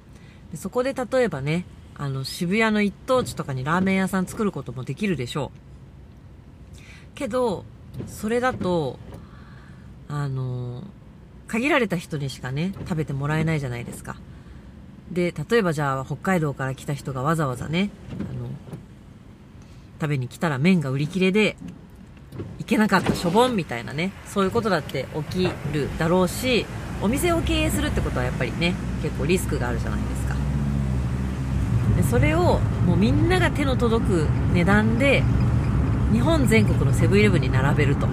[0.54, 1.66] そこで例えばね
[1.98, 6.76] あの渋谷の一等地とかにラーメン屋さん作ることもできるでしょう。
[7.16, 7.64] けど
[8.08, 9.00] それだと
[10.10, 10.84] あの
[11.48, 14.18] 限られた人にしかね食べてもらえないじゃないですか。
[15.12, 18.50] で例えばじゃあ北海道から来た人がわざわざねあの
[20.02, 21.56] 食べに来たら麺が売り切れで
[22.58, 26.66] 行けなかったしょぼんみたいなねそういうことだって起きるだろうし
[27.02, 30.25] お店を経営するってことはやっぱりね結構リスクがあるじゃないですか。
[31.96, 35.24] でそれをもうみんなが手の届く値段で
[36.12, 38.08] 日本全国のセブンイレブンに並べると。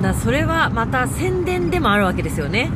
[0.00, 2.70] だそれはまた宣伝でもあるわけですよね。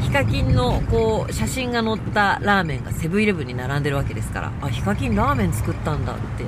[0.00, 4.52] ヒカキンのこう写真が載ったラーメンがセブンイレブンに並んでるわけですから。
[4.60, 6.44] あヒカキンラーメン作ったんだって。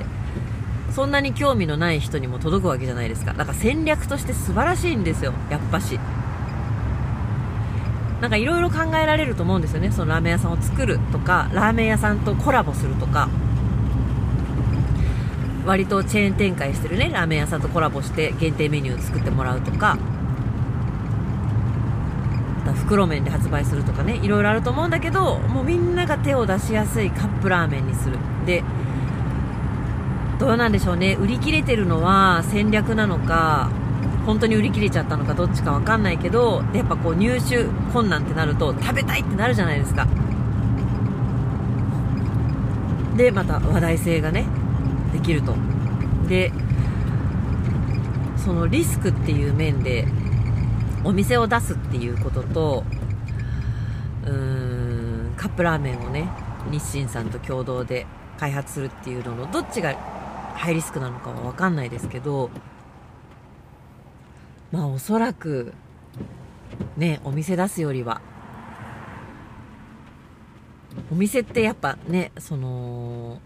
[0.91, 3.33] そんなに興味のない人にも届くわけじゃないですか。
[3.33, 5.33] だから戦略として素晴らしいんですよ。
[5.49, 5.99] やっぱし。
[8.21, 9.91] なんかいろいろ考えられると思うんですよね。
[9.91, 13.27] そのラーメン屋さんを作るとかラーメン屋さんとコラボするとか。
[15.65, 17.09] 割とチェーン展開してるね。
[17.13, 19.97] ラーメン屋さんとコラボして限定メニューを作ってもらうとか。
[22.75, 24.19] 袋麺で発売するとかね。
[24.21, 28.17] いろいろあると思うんだけどもうみんなが手を出しやすいカップラーメンにする。
[28.45, 28.63] で
[30.39, 31.15] どうなんでしょうね。
[31.19, 33.69] 売り切れてるのは戦略なのか
[34.25, 40.07] 本当に売り切れちゃったのかどっちか分かんないけどやっぱこう入手困難ってなると食べたいってなるじゃないですか。
[43.17, 44.45] でまた話題性がね
[45.11, 45.55] できると。
[46.27, 46.51] で
[48.37, 50.07] そのリスクっていう面で
[51.03, 52.83] お店を出すっていうことと
[54.25, 56.29] うーんカップラーメンをね
[56.71, 58.05] 日清さんと共同で
[58.39, 59.93] 開発するっていうののどっちが
[60.55, 62.49] ハイリスクなのかは分かんないですけど
[64.71, 65.73] まあおそらく
[66.97, 68.21] ねお店出すよりは。
[71.11, 73.39] お店ってやっぱねその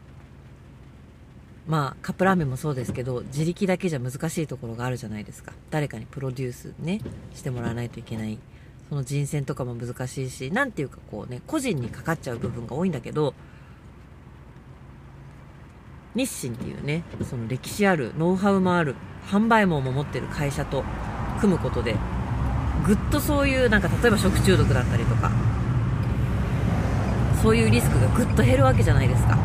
[1.67, 5.53] まあカップラーメンもそうですけど自力だけじゃ難しいところがあるじゃないですか。
[5.69, 7.01] 誰かにプロデュースね
[7.33, 8.39] してもらわないといけない。
[8.87, 13.33] その人選とかも難しいし何ていうかこうね個人にかかっちゃう部分が多いんだけど
[16.13, 18.95] 日清っていうねその歴史あるノウハウもある
[19.27, 20.83] 販売網も持ってる会社と
[21.39, 21.95] 組むことで
[22.85, 25.31] ぐっとそういうなんか例えば食中毒だったりとか
[27.41, 29.37] そういうリスクがぐっと減るわけじゃないですか。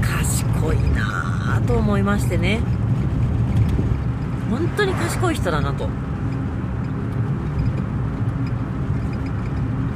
[0.00, 2.60] 賢いなぁと思いましてね。
[4.50, 5.88] 本当に賢い人だなと。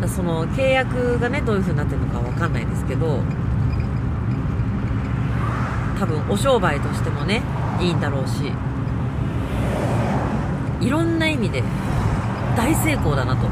[0.06, 3.20] その契約がねどういう風になってるのかわかんないですけど
[5.98, 7.42] 多分お商売としてもね
[7.80, 8.52] いいんだろうし
[10.80, 11.62] いろんな意味で
[12.56, 13.46] 大成功だなと。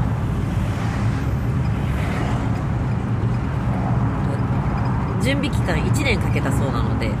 [5.21, 7.09] 準備期間1年かけたそうなので。
[7.09, 7.15] ね。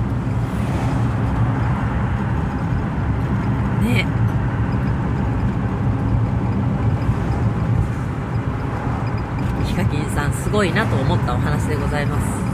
[9.63, 12.46] えヒカキンさんすごいなと思ったお話でございます。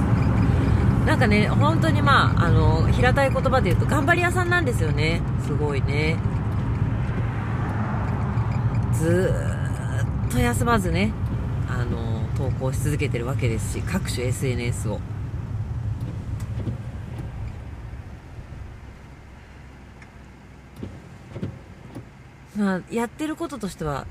[1.05, 5.21] なんかね本当にまああの平たい言葉で言うと頑張り屋さんなんですよね。
[5.45, 6.17] すごいね。
[8.93, 9.33] ず
[10.29, 11.11] っと休まずね
[11.67, 14.99] あの投稿し続けてるわけですし各種 SNS を。
[22.55, 24.05] まあ、やってることとしては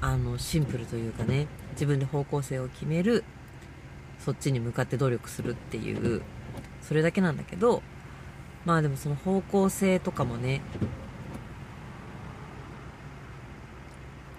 [0.00, 3.24] あのシンプルというかね自分で方向性を決める。
[4.24, 6.22] そっちに向かって努力するっていう
[6.80, 7.82] それだけなんだけど
[8.64, 10.60] まあでもその方向性とかもね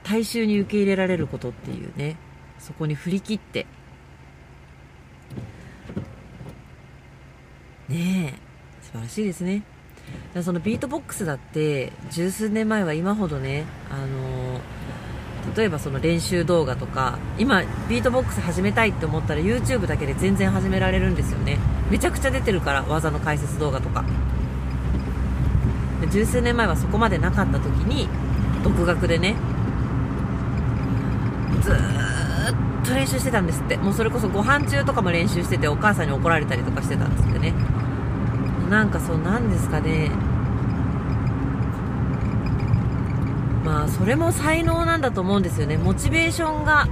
[0.03, 2.17] 大衆に受け入れられることっていうね
[2.59, 3.65] そこに振り切って
[7.89, 9.63] ねえ素晴らしいですね。
[10.41, 14.59] そのビートボックスだって十数年前は今ほどね、あの
[15.55, 21.57] 例えばその練習動画とか今ビートボックス始めたいって思ったら YouTube だけで全然始められるんですよね。
[21.91, 24.03] めちゃくちゃ出てるから技の解説動画とか。
[26.11, 28.09] 十数年前はそこまでなかった時に
[28.61, 29.35] 独学でね
[31.61, 33.77] ずーっと練習してたんですって。
[33.77, 37.53] もうそれこそご飯中とかも練習しててお母さんに怒られたりとかしてたんですってね。
[38.69, 40.11] なんかそうなんですかね。
[43.63, 45.77] まあそれも才能なんだと思うんですよね。
[45.77, 46.87] モチベーションが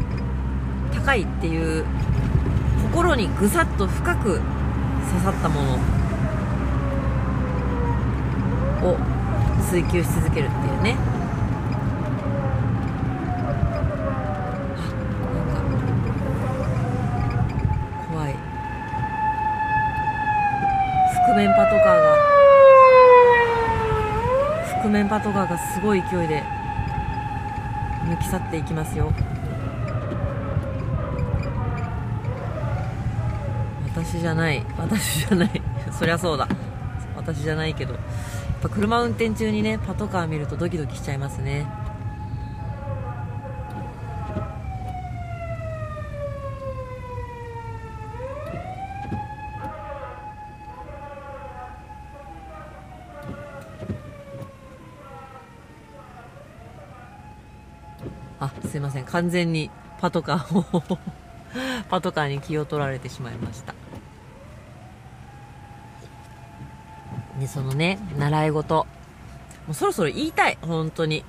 [0.93, 1.86] 高いっていう
[2.84, 5.62] 心にぐさっと深く刺さったも
[8.81, 8.97] のを
[9.69, 10.97] 追求し続けるっていうね。
[18.10, 18.36] 怖い。
[21.27, 22.17] 覆面パトカーが
[24.81, 26.43] 覆面パトカーがすごい勢いで
[28.21, 29.12] き去っていきますよ。
[33.93, 34.63] 私じゃない。
[34.77, 35.62] 私じゃない。
[35.91, 36.47] そりゃそうだ。
[37.15, 37.93] 私じゃないけど。
[38.62, 41.65] やっぱ車運転中にねパトカー見るとドキドキしちゃいますね
[58.39, 59.69] あすいません完全に
[60.00, 61.00] パトカーを
[61.89, 63.76] パトカーに気を取られてしまいました。
[67.39, 68.88] でそのね習い事。
[69.67, 70.58] もうそろそろ言いたい。
[70.62, 71.24] 本当に。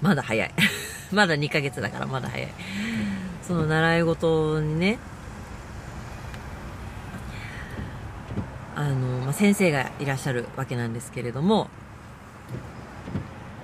[0.00, 0.50] まだ早い。
[1.12, 2.48] まだ2ヶ月だからまだ早い。
[3.42, 4.98] その習い事にね
[8.74, 11.70] あの、まあ、先生がいらっしゃるわけなんですけれども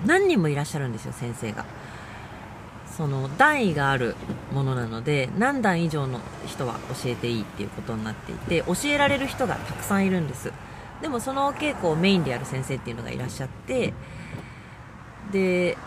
[0.05, 1.65] 何人もいらっしゃるんですよ先生が。
[2.95, 4.15] その段位がある
[4.53, 10.53] ものなので何段以上の人は教えていいっていうことになっていて教えられる人がたくさんいるんです。
[11.01, 13.93] でもそのお稽古をメインでやる先生っていうのがいらっしゃって
[15.31, 15.77] で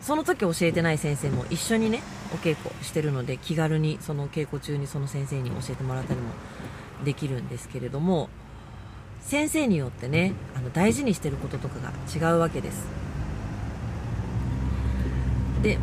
[0.00, 2.02] その時教えてない先生も一緒にね
[2.34, 6.32] お稽古してるので気軽にその稽古中にその先生に教えてもらったりも
[7.04, 8.28] できるんですけれども
[9.22, 12.86] 先生によってねあの大事にしてることとかが違うわけです。
[15.62, 15.78] で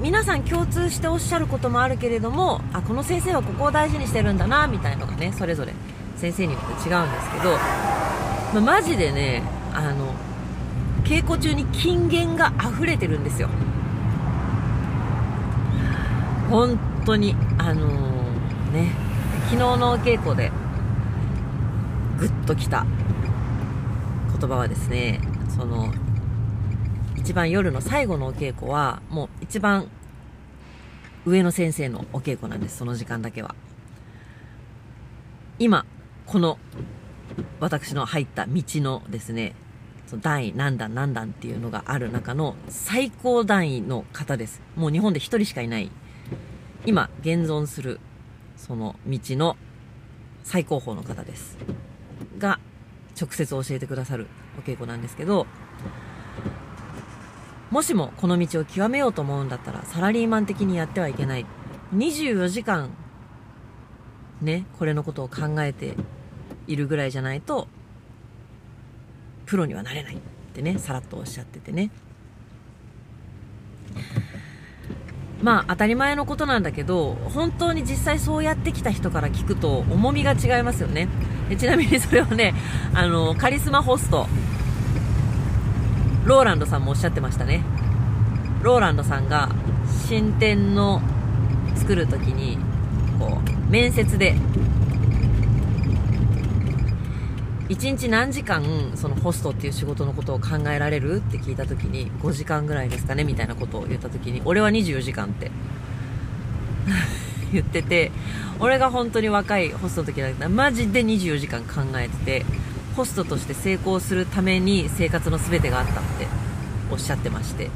[0.00, 5.72] 皆さん共通しておっしゃることもあるけれどもあこの先生はここを大事にしてるんだなみたいのがねそれぞれ
[6.16, 9.42] 先生によって違うんですけど、まあ、マジでね
[9.72, 10.14] あの
[11.02, 13.48] 稽古中に金言が溢れてるんですよ。
[16.48, 18.92] 本当にあのー、ね
[19.50, 20.52] 昨日の稽古で
[22.18, 22.86] グッときた
[24.38, 25.20] 言葉はですね
[25.56, 25.92] その
[27.16, 29.88] 一番夜の最後のお稽古はもう一番
[31.24, 33.54] 上の先生のお稽古なんですその時間だけは。
[35.58, 35.86] 今
[36.26, 36.58] この
[37.60, 39.54] 私の入った道のですね
[40.06, 44.60] その段位何段何段っていうのがある中の最高段位の方です。
[44.76, 45.90] もう日本で1人しかいない。
[46.86, 48.00] 今現存する
[48.56, 49.56] その道の
[50.42, 51.56] 最高峰の方です。
[52.38, 52.58] が
[53.20, 54.26] 直接教えてくださる
[54.58, 55.46] お稽古なんですけど
[57.70, 61.46] もしもこの道を極めようと思うんだったらサラリーマン的にやってはいけない。
[61.94, 62.90] 24時間
[64.40, 65.94] ねこれのことを考えて
[66.66, 67.68] いるぐらいじゃないと
[69.46, 70.14] プロにはなれない。
[70.14, 70.18] っ
[70.54, 71.90] てねさらっとおっしゃっててね。
[75.42, 81.08] まあ当たり前のことなんだけど本当に実際そうやってきた人から聞くと重みが違いますよね。
[81.48, 82.54] でちなみにそれをね
[82.94, 84.26] あのカリスマホスト。
[86.24, 87.62] ローランドさんもおっしゃってましたね。
[88.62, 89.50] ローランドさんが
[90.08, 91.02] 新店の
[91.76, 92.56] 作るときに
[93.18, 94.34] こう面接で
[97.68, 101.16] 1日何時間そのホストっていう仕事のことを考えられる？
[101.16, 105.50] って聞いた時に5時間ぐらいですかねみたいなことを言った時に俺は24時間って。
[107.52, 108.10] 言ってて
[108.58, 110.44] 俺が本当に若いホストの時だった。
[110.44, 112.46] らマジで24時間考えてて
[112.96, 116.26] ホストとして成功するために生活の全てがあったって
[116.90, 117.70] おっしゃってまして、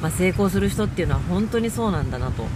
[0.00, 2.46] まあ、成功する人っていうのは本当にそうなんだなと。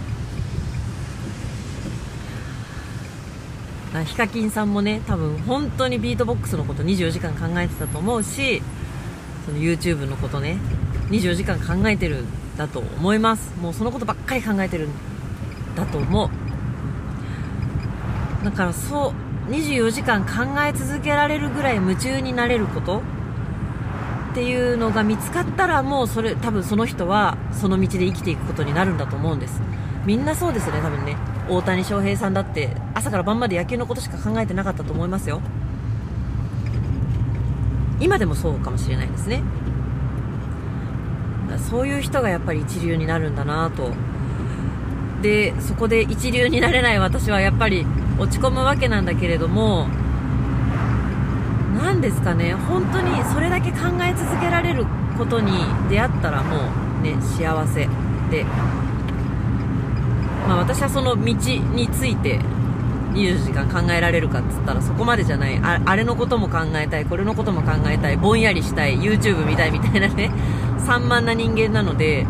[4.05, 8.61] ヒカキンさんもね多分本当にビートボックスのこと24時間考えてたと思うし
[9.47, 10.59] その YouTube のことね
[11.09, 13.51] 24時間考えてるんだと思います。
[13.59, 14.91] もうそのことばっかり考えてるん
[15.75, 16.29] だと思う。
[18.43, 19.13] だからそ
[19.47, 23.01] う24時間考え続けられるぐらい夢中になれること？
[24.31, 29.61] っていうのが見つかったらもうそれ多分その人はその道で生きていくことになるんだと思うんです。
[30.05, 31.17] みんなそうですね多分ね。
[31.49, 35.41] 大谷翔平さんだって朝から晩まで野球のことしか考えてなかったと思いますよ。
[37.99, 39.41] 今でもそうかもしれないですね。
[41.69, 43.91] そういう人がやっぱり一流になるんだなと。
[45.23, 47.85] でそこで一流になれない私はやっぱり
[48.19, 49.87] 落ち込むわけなんだけれども
[51.77, 54.85] 何ですかね本当にそれだけ考え続けられる
[55.17, 55.51] ことに
[55.89, 56.57] 出会ったらも
[56.99, 57.87] うね幸せ
[58.29, 58.45] で。
[60.47, 62.39] まあ、私はその道について
[63.13, 65.59] 24時間考えられるかっつったらそこまでじゃない。
[65.59, 70.31] ああれのことも考えたいこれのことも考えたいぼんやりしたい YouTube 見たいみたいなね
[70.85, 72.25] 散漫な人間なので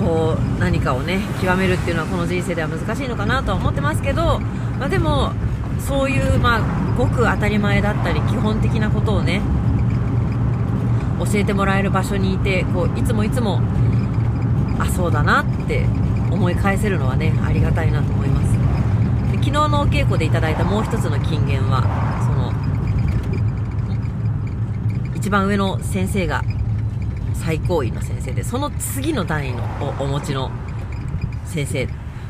[0.00, 4.40] そう何かをね極めるっていうのはこの人生では難しいのかなとは思ってますけど、
[4.78, 5.32] まあ、でも
[5.78, 9.42] そういうまあごく当たり前だったり基本的なことをね
[11.18, 13.60] 教えてもらえる場所にいてこういつもいつも
[14.78, 15.84] あそうだなって
[16.30, 18.52] 思い返せるのはねありがたいなと思います。
[19.32, 21.82] で昨日のお稽古でいただいたもう一つの金言は
[22.24, 22.50] その
[25.14, 26.42] 一番上の先生が
[27.40, 29.64] 最高位の先生でその次の段位の
[29.98, 30.50] おお持ちの
[31.46, 31.88] 先生。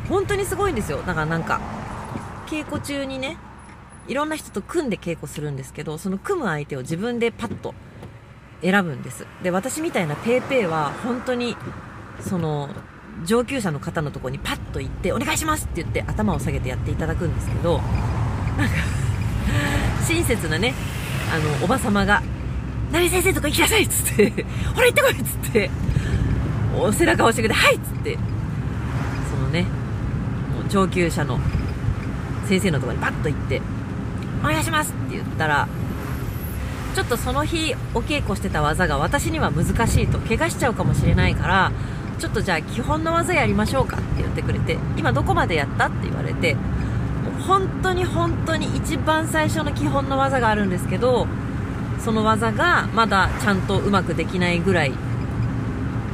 [0.08, 0.98] 本当にすごいんですよ。
[1.06, 1.60] だからなんか
[2.46, 3.36] 稽古中にね
[4.08, 7.74] いろんな人と組んで稽古するんですけどその組む相手を自分でパッと
[8.62, 9.26] 選ぶんです。
[9.42, 11.56] で私みたいな paypay は本当に
[12.20, 12.68] その
[13.24, 18.74] 上級者の方のとこにパッと行ってお願いしますって言って頭を下げてやっていただくんですけどなんか
[20.06, 20.74] 親切なね
[21.32, 22.22] あのおば様が
[22.92, 25.70] 「何先生とこ行きなさい」っつって「ほら行ってこい」っつって
[26.78, 28.18] お背中を押してくれて「はい」っつって
[29.30, 29.66] そのねも
[30.66, 31.38] う上級者の
[32.46, 33.60] 先生のとこにパッと行って
[34.42, 35.68] 「お願いします」って言ったら
[36.94, 41.72] ちょっとその日お稽古してた技が私には難しいと怪我しちゃうかもしれないから
[42.18, 45.86] ちょっとじゃあ基本の技やりましょうかって言ってくれて今どこまでやった？
[45.86, 46.56] って言われて
[47.46, 51.26] 本当に本当に一番最初の基本の技があるんですけど
[52.04, 54.92] その技がまだちゃんとうまくできないぐらい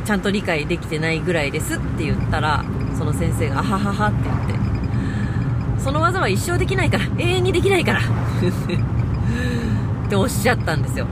[0.05, 2.65] ちゃんと理解できてないぐらいですって言ったら
[2.97, 8.01] その先生が「あははは」って言ってその技は一生できないから永遠にできないから
[10.07, 11.07] っておっしゃったんですよ。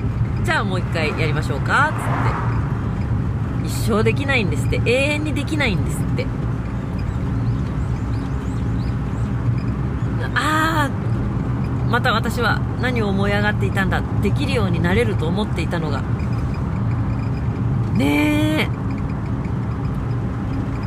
[0.45, 1.99] じゃあもう一回やりましょうかっつっ
[2.51, 2.55] て。
[3.65, 6.27] 一生できないんですって永遠にできないんですって
[10.35, 16.03] ああまた私は何を思い上がっていたんだできるようになれると思っていたのが。
[17.93, 18.67] ねえ。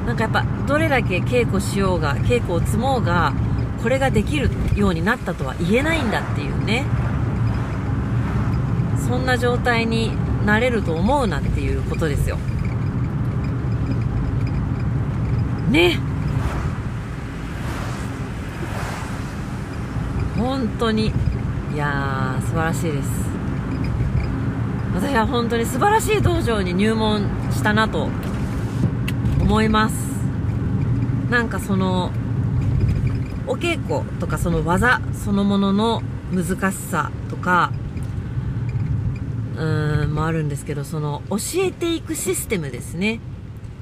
[0.06, 3.32] なんかやっぱどれだけ稽古しようが稽古を積もうが
[3.82, 6.84] これができるようになったとは言えないんだっていうね。
[9.08, 10.12] そんな状態に
[10.46, 12.38] なれると思うなっていうことですよ。
[15.70, 16.02] ね
[20.38, 21.08] 本当に
[21.74, 23.10] いやー素晴らしいです。
[24.94, 27.22] 私は本当に素晴らしい道場に入門
[27.52, 28.10] したなと
[29.42, 29.96] 思います。
[31.30, 32.12] なんかその
[33.48, 37.72] お稽古とかその技そのものの難しさとか
[39.56, 43.20] うーんもあるんですけどその教えていくシステムですね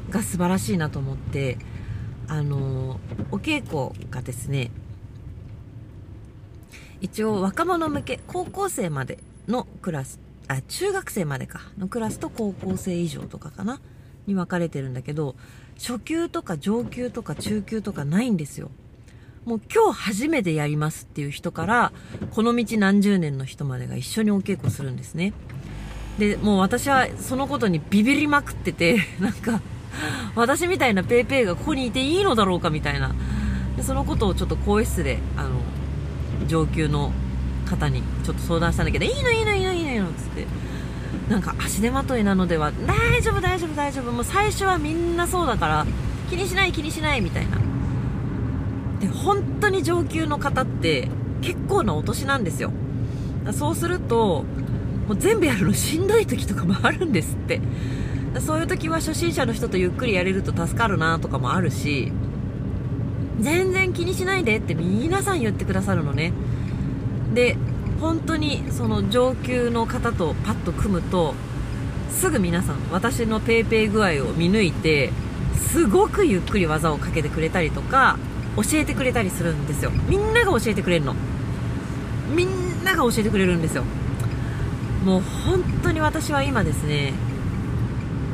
[0.09, 1.57] が素晴らしいなと思って
[2.27, 2.99] あの
[3.31, 4.71] お稽古がですね
[7.01, 11.61] 一応若者向け高校生までのクラスあ中学生までか。
[11.77, 13.79] のクラスと高校生以上とかかな。
[14.27, 15.35] に分かれてるんだけど
[15.77, 18.71] 初級とか上級とか中級とかないんですよ。
[19.45, 21.91] もう今日初めてやりますっていう人から
[22.31, 25.33] この道何十年の人までが一緒にお稽古するんですね。
[26.17, 29.61] でもう私はそのことにビビりまくってて なんか
[30.33, 33.13] 私みたいな paypay がここにいていいのだろうかみたいな。
[33.77, 35.49] でそのことをちょっと更衣室であの
[36.47, 37.11] 上級の
[37.65, 40.45] 方にちょっと相談したんだけど、いいのいいのいいのいいのっつって。
[41.29, 44.11] なんか足手まといなのでは、大丈夫大丈夫大丈夫。
[44.11, 45.85] もう最初はみんなそうだから、
[46.29, 47.57] 気にしない気にしないみたいな。
[48.99, 51.09] で、本当に上級の方って
[51.41, 52.71] 結構なお年なんですよ。
[53.51, 54.43] そうすると、
[55.07, 57.61] もう全部やるのしんどい時とかもあるんですって。
[58.39, 62.11] そういう時は初心者の人とゆっくりやれると助かるなとかもあるし、
[63.39, 66.33] 全然気にしないでって皆さん言ってくださるのね。
[67.33, 67.57] で
[67.99, 71.33] 本当にその上級の方とパッと組むと
[72.09, 75.11] すぐ皆さん私の paypay 具合を見抜いて
[75.55, 78.17] すごくゆっくり技をかけてくれたりとか
[78.55, 79.91] 教えてくれたりするんですよ。
[80.09, 81.15] みんなが教えてくれるの。
[82.33, 83.83] みんなが教えてくれるんですよ。
[85.03, 87.13] もう本当に私は今ですね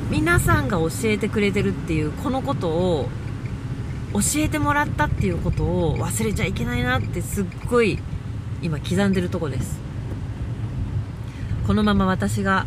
[0.10, 3.10] 皆さんが教えてくれてるっていうこのことを
[4.14, 7.99] 教えてもらったっていうことを忘れちゃいけないなってすっごい
[8.62, 9.80] 今刻んでるとこです。
[11.66, 12.66] このまま私が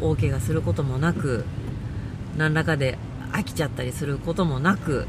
[0.00, 1.44] 大怪我することもなく
[2.36, 2.98] 何らかで
[3.32, 5.06] 飽きちゃったりすることもなく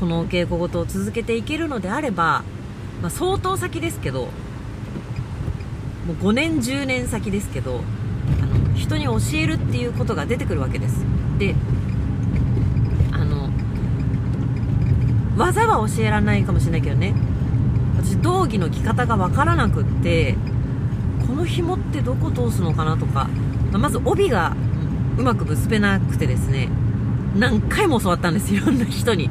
[0.00, 2.44] このお稽古事を続けていけるのであれば、
[3.02, 4.28] まあ、相当先ですけど
[6.06, 7.80] もう5年10年先ですけど
[8.40, 11.04] あの人に教えるっていうことが出てくるわけです。
[11.38, 11.54] で
[15.38, 17.14] 技は教えられないかもしれないけどね。
[17.96, 20.36] 私道着の着方が分からなくって
[21.26, 23.28] この紐ってどこ通すのかなとか
[23.72, 24.56] まず帯が
[25.16, 26.68] うまく結べなくてですね
[27.36, 29.30] 何回も教わったんですいろんな人に。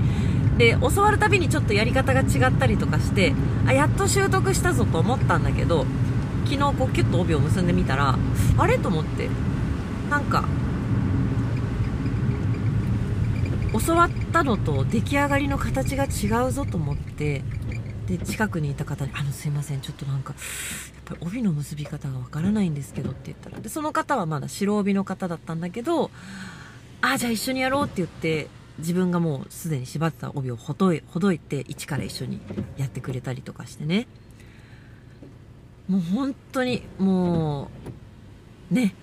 [0.58, 3.34] で教わるたびにちょっとやり方が違ったりとかして
[3.68, 5.86] あやっと習得したぞと思ったんだけど
[6.46, 8.18] 昨日こうキュッと帯を結んでみたら
[8.58, 9.30] あれと思って
[10.10, 10.46] なんか
[13.86, 17.44] 教わったのと出来上がりの形が違うぞと思って
[18.08, 26.12] で近くにいた方に「あのすいませんちょっとなんかやっぱり帯の結び方がわからないんですけど」って言ったらでその方はまだ白帯の方だったんだけど
[27.02, 28.48] 「ああじゃあ一緒にやろう」って言って
[28.80, 32.40] 自分がもうすでに縛ってた帯をほどいほどいて一から一緒に
[32.78, 34.08] やってくれたりとかしてね。
[35.88, 37.70] もう本当にも
[38.72, 38.94] うね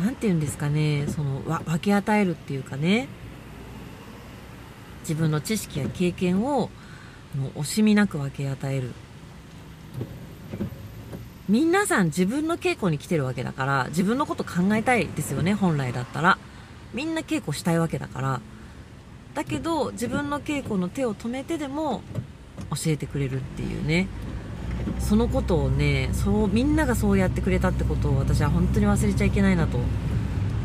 [0.00, 3.08] 何て言うんですかねその分け与えるっていうかね。
[5.00, 6.70] 自分の知識や経験を
[7.38, 8.92] もう惜しみなく分け与える。
[11.48, 16.38] 皆さん自分の稽古に来てるわけだから自分のこと考えたいですよね本来だったら。
[16.94, 18.40] みんな稽古したいわけだから。
[19.34, 22.02] だけど自分の稽古の手を止めてでも
[22.70, 24.06] 教えてくれるっていうね。
[24.98, 29.78] そのことをねそうみんながそうやってくれたってことを私は本当に忘れちゃいけないなと。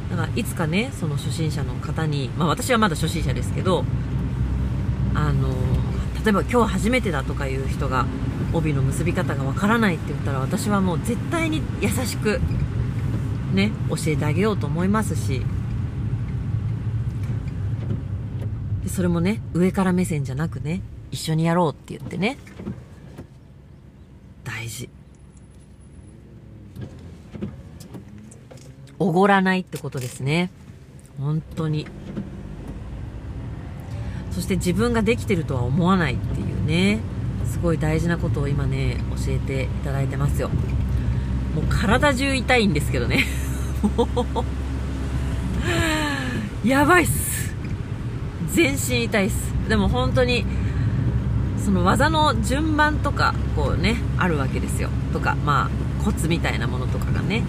[0.10, 3.84] だからいつかねその初心者の方にまあ私はまだ初心者ですけど
[5.14, 5.50] あの
[6.24, 8.06] 例えば今日初めてだとかいう人が
[8.54, 12.42] 帯の結び方がわからないって言ったら私はもう絶対に優しく
[13.54, 15.46] ね教えてあげようと思いますし
[18.84, 22.38] でそれもね上から目線じゃなくね一緒にやろうって言ってね
[24.44, 24.90] 大事
[29.10, 30.52] おごらないってことですね。
[31.18, 31.88] 本当に。
[34.30, 37.00] そして自分ができてるとは思わないっていうね。
[37.44, 40.50] すごい大事なことを今ね教えていただいてますよ。
[41.56, 43.26] もう体中痛いんですけどね。
[46.64, 47.56] やばいっす。
[48.54, 49.52] 全身痛いっす。
[49.68, 50.46] でも本当に
[51.58, 54.90] その技の順番とかこうねあるわけですよ。
[55.14, 57.42] とかまあコツみたいなものとかがね。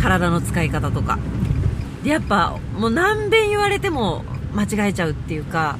[0.00, 1.18] 体の使い方とか。
[2.02, 4.24] でやっぱもう何遍言われても
[4.54, 5.78] 間違えちゃうっていうか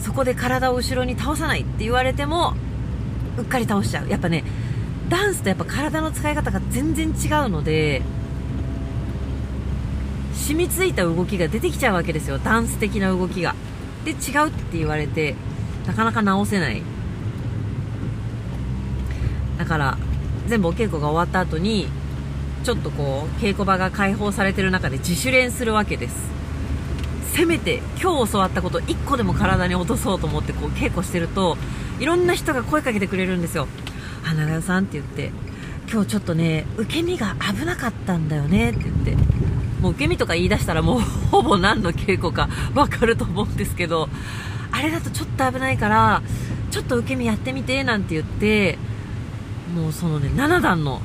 [0.00, 2.54] そこで体を後ろに倒さないって言われても
[3.38, 4.08] うっかり倒しちゃう。
[4.08, 4.44] やっぱね
[5.08, 8.02] ダンスとやっぱ体の使い方が全然違うので
[10.34, 12.38] 染みついた動きが出てきちゃうわけですよ。
[12.38, 13.54] ダンス的な動きが。
[14.04, 15.34] で違うって言われて
[15.86, 16.82] なかなか直せない。
[19.58, 19.98] だから
[20.48, 21.88] 全部お稽古が終わった後に
[22.66, 26.16] ちょっとこう稽古場が開放されてる中で自主練するわけです。
[27.32, 31.56] せめて今日教わったこと1個でも体に落とそうと思ってこう稽古してると
[32.00, 33.68] いろんな人が声かけてくれるんですよ
[34.24, 35.30] あ長代さんって言って
[35.88, 39.16] 今日ちょっとね受け身が危なかったんだよねって言って。
[39.80, 41.00] もう受け身とか言い出したらもう
[41.30, 44.08] ほぼ何の稽古か分かると思うんですけど
[44.72, 46.22] あれだとちょっと危ないから
[46.72, 48.76] ちょっと受け身やってみてなんて言って
[49.72, 51.00] もうそのね7段の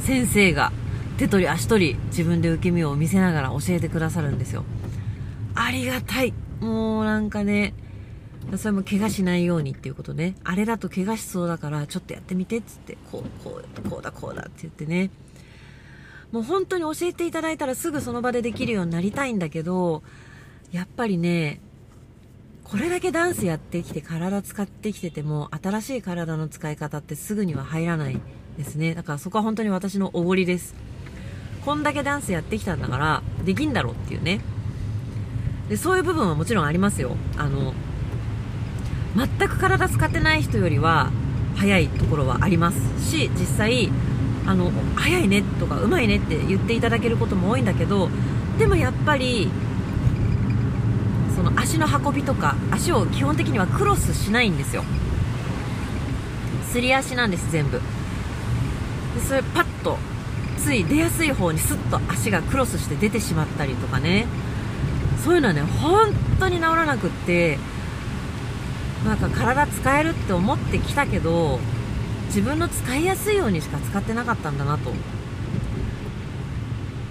[0.00, 0.72] 先生が
[1.18, 4.64] 手取り足取り自分で受け身を見せながら教えてくださるんですよ。
[5.54, 6.32] ありがたい。
[6.60, 7.74] もうなんかね
[8.56, 10.36] それも怪我しないようにっていうことね。
[10.44, 15.10] あれだと怪我しそうだからちょっとやってみてっつってこうこうこうだこうだって言ってね。
[16.30, 20.02] もう本当に教えていただいたらすぐその場でできるようになりたいんだけど
[20.70, 21.60] やっぱりね
[22.64, 28.20] これだけダンスやってきて体使ってきてても新しい体の使い方ってすぐには入らない
[28.56, 28.94] ですね。
[28.94, 30.74] だからそこは本当に私のおごりです。
[31.68, 34.40] こんだけダンスやってきたんだからできんだろうっていうね。
[35.68, 37.14] でそういう部分はもちろんありますよ。
[37.36, 37.74] あの
[39.14, 41.10] 全く体使ってない人よりは
[41.56, 43.90] 早いところはありますし実際
[44.46, 48.08] あの早いねとかうまいねって言っていただけることも多いんだけど
[48.58, 49.50] でもやっぱり
[51.36, 54.84] その足の運びとか足を基本的にはクロスしないんですよ。
[56.72, 57.78] すり足なんです全部。
[59.14, 59.98] でそれパッと
[60.58, 64.26] つい出やすい方にスッと足がクロスして出てしまったりとかね。
[65.24, 67.58] そういうのはね本当に治らなくって
[69.04, 71.58] なんか体使えるって思ってきたけど
[72.26, 74.90] 自分の使いやすいようにしか使ってなかったんだなと、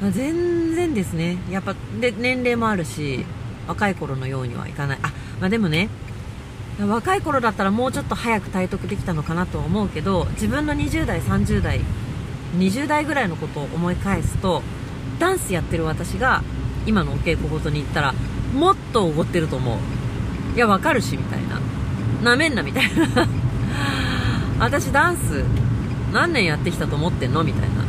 [0.02, 1.38] まあ、全然ですね。
[1.50, 3.26] やっぱで年齢もあるし
[3.68, 5.00] 若い頃のようにはいかない。
[5.02, 5.90] あ、まあ、でもね
[6.80, 11.82] 若い頃だったらもうちょっと早く体得できたのかなとは思うけど自分の20代30代
[12.56, 14.62] 20代ぐらいのことを思い返すと
[15.20, 16.44] ダンスやってる私が
[16.86, 18.14] 今のお稽古ごとに行ったら
[18.54, 19.78] もっとおごってると思う。
[20.56, 21.60] いやわかるしみたいな。
[22.24, 23.28] なめんなみたいな。
[24.60, 25.44] 私ダンス
[26.14, 27.44] 何年やってきたと思ってんの？
[27.44, 27.88] みたいな。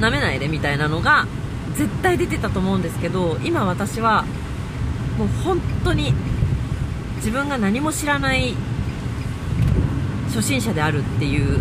[0.00, 1.26] なめないでみたいなのが
[1.74, 4.24] 絶対出てたと思うんですけど今私は
[5.18, 6.12] もう本当に
[7.16, 8.54] 自分が何も知らない
[10.28, 11.60] 初心者であるっていう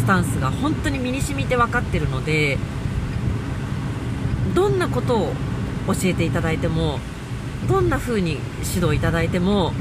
[0.00, 2.58] スタンスが本当に身に染みて分かってるので
[4.54, 5.32] どんなことを
[5.88, 6.98] 教えていただいても
[7.68, 8.38] どんな風に
[8.74, 9.72] 指導いただいても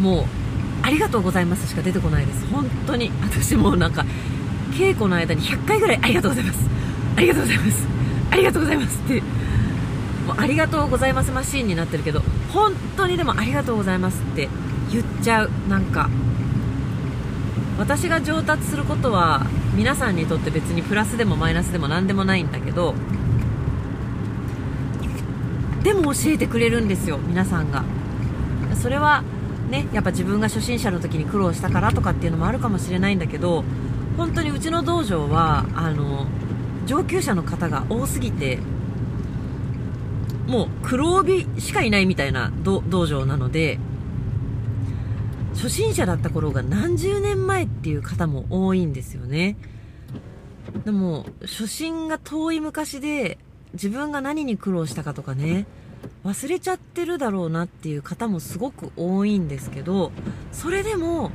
[0.00, 0.24] もう
[0.82, 2.46] ありがとうございますしか出てこないです。
[2.48, 4.04] 本当に私もなんか
[4.72, 6.58] 稽古の間に100回ぐらいありがとうございます。
[7.16, 7.86] ありがとうございます。
[8.30, 8.98] ありがとうございます。
[8.98, 9.20] って
[10.26, 12.22] もうありがとうございますマシーンになってるけど
[12.52, 14.48] 本当にでもありがとうございますって
[14.90, 15.50] 言っちゃう。
[15.68, 16.10] なんか
[17.78, 22.94] 私が上達することは皆さんにとって別にプラスでもマイナスでも何でもないんだけど
[25.82, 27.84] でも教えてくれるんですよ皆さんが。
[28.76, 29.22] それは
[29.70, 33.64] ねやっぱ自分が初心者の時に苦労したからとかっていうのもあるかもしれないんだけど
[34.16, 36.26] 本当にうちの道場はあの
[36.86, 38.58] 上級者の方が多すぎて
[40.46, 43.78] もう黒帯しかいないみたいな道場なので
[45.54, 49.56] 初心者だった頃が何十年前っていう方も多いんですよね。
[50.84, 53.38] でも初心が遠い昔で
[53.74, 55.66] 自分が何に苦労したかとかね
[56.24, 60.10] 忘れちゃってるだろうなっていう方もすごく多いんですけど
[60.52, 61.30] それでも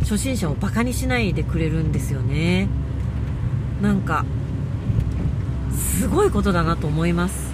[0.00, 2.68] 初心者をバカにしないでくれるんですよね。
[3.82, 4.24] なんか
[5.76, 7.50] すごいことだなと思います。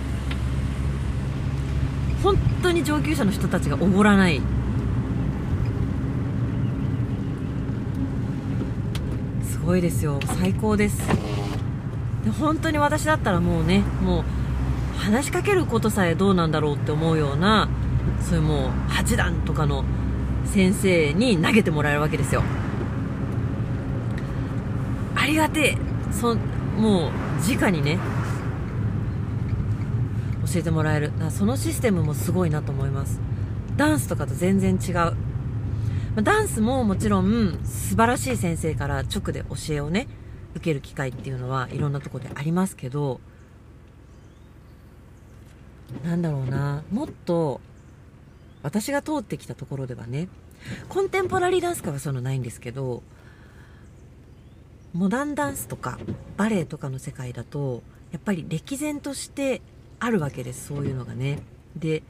[2.22, 4.40] 本当に上級者の人たちがおごらない。
[9.66, 10.20] ごいですよ。
[10.38, 10.96] 最高です。
[12.24, 17.68] で本当に私だったらもうねもう話しかけることさえどうなんだろうって思うような
[18.20, 19.84] そういうもう8段とかの
[20.44, 22.44] 先生に投げてもらえるわけですよ。
[25.16, 25.78] ありがてえ。
[26.12, 26.36] そ
[26.78, 27.10] もう
[27.52, 27.98] 直にね
[30.52, 31.12] 教えてもらえる。
[31.30, 33.20] そのシステムもすごいなと思います。
[33.76, 35.25] ダンスとかと全然違う。
[36.16, 40.08] まダンスももちろん素晴らしい先生から直で教えをね
[40.54, 43.20] 受ける機会っていうのはいろんなとこでありますけど
[46.02, 47.60] なんだろうなもっと
[48.62, 50.28] 私が通ってきたところではね
[50.88, 53.02] コンテンポラリーダンスかはそのないんですけど
[54.94, 55.98] モダンダンスとか
[56.38, 59.60] バレエとかの世界だとやっぱり歴然として
[60.00, 61.40] あるわけですそういうのがね。
[61.76, 62.02] で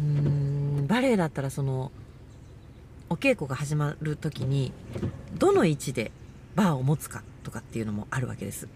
[0.00, 0.49] うーん。
[0.90, 1.92] バレエだったらその
[3.10, 4.72] お稽古が始まる時に
[5.38, 6.10] どの位置で
[6.56, 8.66] バーを持つかとかっていうのもあるわけです。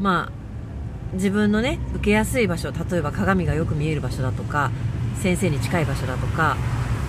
[0.00, 4.70] まあ自分のね受けやすい場所例えば鏡がよく見える場所だとか
[5.16, 6.56] 先生に近い場所だとか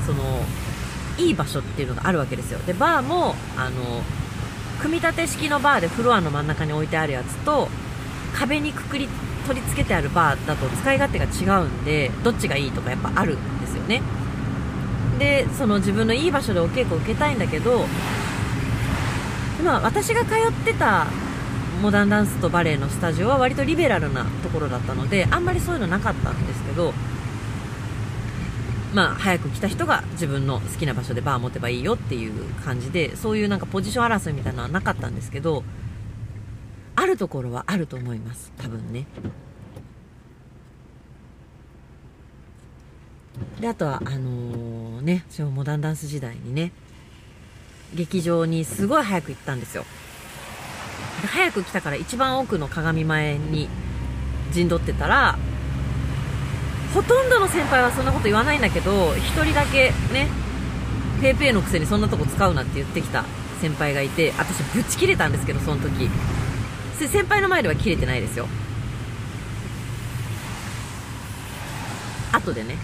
[0.05, 0.21] その
[1.17, 2.59] いい場所っていうのがあるわけですよ。
[2.59, 4.01] でバーもあの
[4.81, 7.69] 組み立て式のバーでフロアの真ん中に置いてあるやつと
[8.33, 9.07] 壁にくくり
[9.41, 14.01] 取り付けてあるバーだと使い勝手が違うんでどっちがいいとかやっぱあるんですよね。
[15.19, 17.85] でその自分のいい場所でお稽古を受けたいんだけど
[19.63, 21.05] まあ私が通ってた
[21.81, 26.93] モダンダンスとバレエのスタジオは割とリベラルなところだったのであんまりそういうのなかったんですけど
[28.93, 35.63] まあ早く来た人が自分の好きな場所でバー持てばいいよっていう感じでそういうなんかポジション争いみたいなのはなかったんですけど
[36.95, 38.51] あるところはあると思います。
[38.57, 39.05] 多分ね。
[43.59, 46.71] であとはあのー、ね私もモダンダンス時代にね
[47.93, 49.85] 劇場にすごい早く行ったんですよ。
[51.21, 53.67] で早く来たから一番奥の鏡前に
[54.51, 55.37] 陣取ってたら
[56.93, 60.27] ほとんどの先輩はそんなこと言わないんだけど1人だけね
[61.21, 63.23] paypay のくせにそんなとこ使うなって言ってきた
[63.61, 66.09] 先輩がいて私ぶち切れたんですけどその時。
[67.07, 68.47] 先輩の前では切れてないですよ。
[72.31, 72.77] 後でね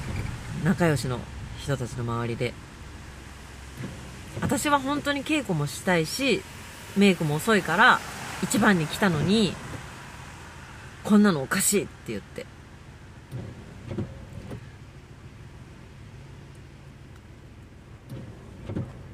[0.63, 1.20] 仲良しの
[1.59, 2.53] 人たちの周りで。
[4.41, 6.43] 私は本当に稽古もしたいし
[6.95, 7.99] メイクも遅いから
[8.43, 9.53] 一番に来たのに
[11.03, 12.45] こんなのおかしいって言って。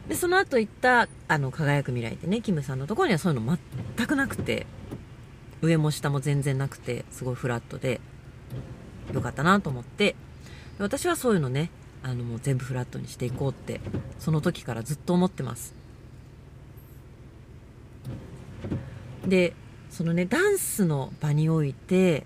[0.10, 3.58] でその後行ったあの輝く未来ってねキムさんのところにはそういうの
[3.98, 4.68] 全くなくて。
[5.64, 8.00] 上も下も全然なくてすごいフラットで
[9.14, 10.16] よかったなと思って。
[10.80, 11.70] 私はそういうのね
[12.02, 13.80] あのもう全部フラットにしていこうって
[14.20, 15.74] その時からずっと思ってます。
[19.26, 19.54] で
[19.90, 22.26] そのねダンスの場において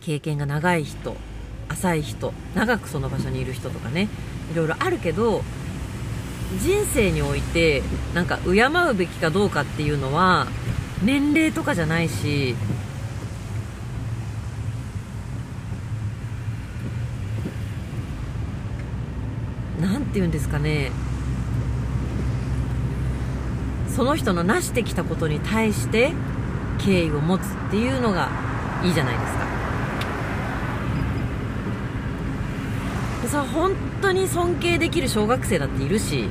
[0.00, 1.16] 経験が長い人
[1.68, 4.08] 浅い人長くその場所にいる人とかね
[4.52, 5.42] いろいろあるけど
[6.58, 7.82] 人生において
[8.14, 8.50] なんか敬
[8.90, 10.46] うべきかどうかっていうのは
[11.02, 12.56] 年齢とかじゃないし
[19.80, 20.90] 何て言うんですかね。
[23.88, 26.12] その人の成してきたことに対して
[26.78, 28.30] 敬意を持つっていうのが
[28.82, 29.59] いいじゃないですか。
[33.30, 36.28] でそれ本当に尊敬できる小学生だっているし。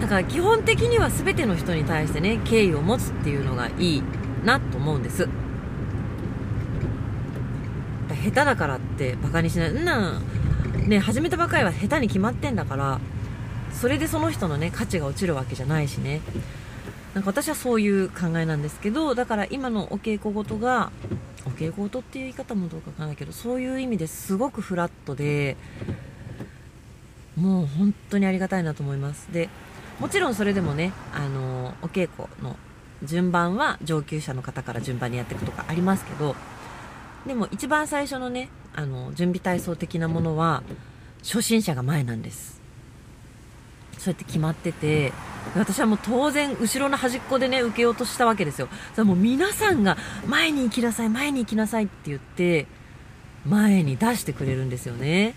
[0.00, 4.02] だから基本的には全ての人に対してね敬意を持つっていうのがいい
[4.44, 5.28] なと思うんです。
[8.08, 9.72] 下手だからってバカにしない。
[9.72, 10.22] んなん。
[10.88, 13.00] ね始めたばかりは下手に決まってんだから
[13.72, 16.20] それでその人のね価値が落ちるわけじゃないしね。
[17.14, 20.90] なんか私はそういう考えなんですけどだから今のお稽古事が
[21.56, 25.56] お稽古事っていう言い方もどうかわかんないけどそういう意味ですごくフラットで
[27.34, 29.32] もう本当にありがたいなと思います。
[29.32, 29.48] で
[29.98, 32.56] もちろんそれでもねあのお稽古の
[33.02, 36.36] 順番は上級者の方から順番にやっていくとかありますけど
[37.26, 40.62] でも一番最初のねあの準備体操的なものは
[41.22, 42.55] 初心者が前なんです。
[44.06, 45.12] そうやって決まってて
[45.56, 48.68] 私はもう当然後ろの端っこでね受けようとしたわけですよ。
[48.94, 49.96] それもう皆さんが
[50.26, 52.66] 前に行きなさい前に行きなさいって言って
[53.44, 55.34] 前に出してくれるんですよね。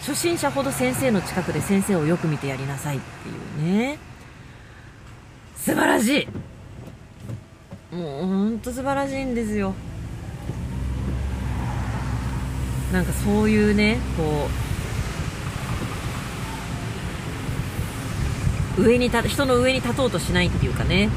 [0.00, 3.98] 初心者ほど先生の近くで先生をよく見てやりなさいっていうね。
[5.56, 6.26] 素晴らし
[7.92, 7.94] い。
[7.94, 9.74] もうほんと素晴らしいんですよ。
[12.92, 14.69] なんかそういうねこう
[18.78, 21.08] 上に立人の上に立とうとしないっていうかね。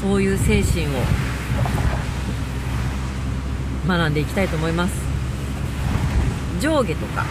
[0.00, 0.88] そういう精神を
[3.86, 4.94] 学んでいきたいと思います。
[6.60, 7.24] 上下とか、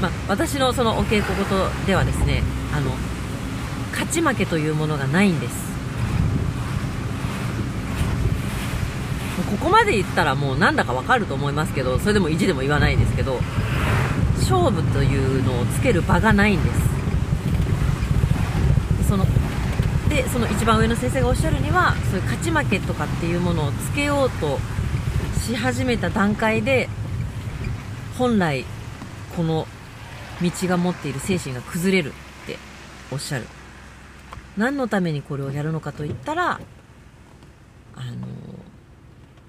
[0.00, 2.92] まあ、私のそのお稽古事ではですねあの
[3.90, 5.70] 勝ち負けというものがないんです。
[9.50, 13.40] ここまで言ったらもうなんだかわかると思いますけどそれでも意地でも言わないですけど。
[14.40, 16.80] 勝負というのをつける場がないんです。
[19.08, 19.24] その
[20.08, 24.58] でその一番上の先生がおっしゃるにはそういう勝ち負けとかっていうものをつけようと
[25.38, 26.88] し始めた段階で
[28.18, 28.64] 本来
[29.36, 29.66] この
[30.42, 32.58] 道が持っている精神が崩れるって
[33.12, 33.46] おっしゃる。
[34.56, 36.60] 何のためにこれをやるのかといったら
[37.94, 38.26] あの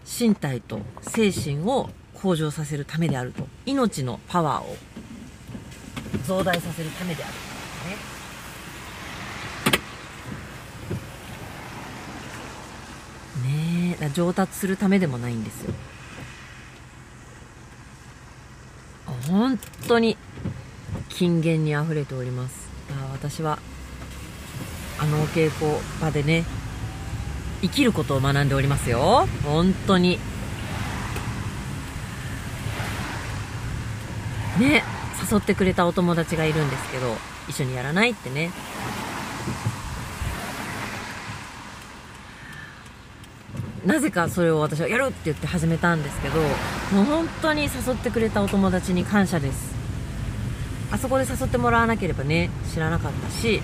[0.05, 3.47] 身体と精神を向上させるためであると。
[3.65, 4.77] 命のパワーを。
[6.25, 7.33] 増大させるためである。
[13.43, 13.89] ね。
[13.89, 14.09] ねえ。
[14.13, 15.73] 上達するためでもないんですよ。
[19.27, 19.57] 本
[19.87, 20.17] 当に
[21.09, 22.67] 金言にあふれております。
[22.89, 23.59] あ私は
[24.99, 26.43] あのお稽古場でね
[27.61, 29.27] 生きることを学んでおりますよ。
[29.43, 30.19] 本当に。
[34.61, 34.83] ね
[35.31, 37.15] 誘ってくれたお友達がいるんですけど
[37.49, 38.51] 一緒にやらないってね。
[43.85, 49.73] なぜかそれを私はやるって言って始めたんですけどもう本当に誘ってくれたお友達に感謝です。
[50.91, 53.61] あそこで誘ってもらわなければね知らなかったし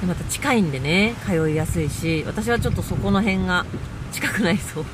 [0.00, 3.64] でまた近いんでね通いやすいし私はちょっとそこの辺が
[4.12, 4.84] 近くないそう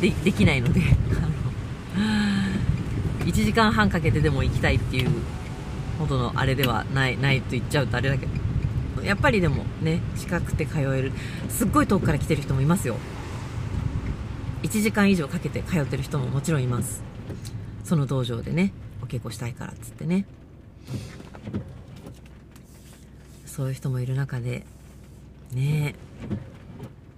[0.00, 0.82] でできないので。
[3.26, 5.10] 1時間半かけてでも行きたいっていう
[5.98, 8.32] ほどのあれではないないと言っちゃうとあれだけど。
[9.02, 11.12] やっぱりでもね近くて通える。
[11.48, 12.96] すっごい遠くから来てる人もいますよ。
[14.62, 17.02] 1時間以上かけて通ってる人ももちろんいます。
[17.84, 18.72] その道場でね
[19.02, 20.26] お稽古したいからっつってね。
[23.44, 24.66] そういう人もいる中で
[25.52, 25.94] ね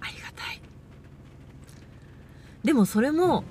[0.00, 0.61] ありがたい。
[2.64, 3.44] でもそれも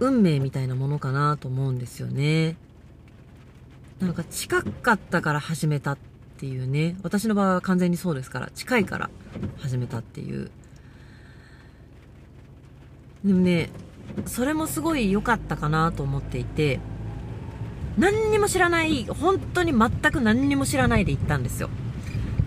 [0.00, 2.56] 運命みたいなものかなと思うんですよね。
[4.00, 5.98] なんか近かったから始めたっ
[6.38, 6.96] ていうね。
[7.02, 9.10] 私の場合は完全にそうですから近いから
[9.58, 10.50] 始めたっていう。
[13.24, 13.70] でもね
[14.26, 16.80] それもすごい良かったかなと思っていて
[17.96, 21.68] 何にも知らない本当に全く何にも知らないで行ったんですよ。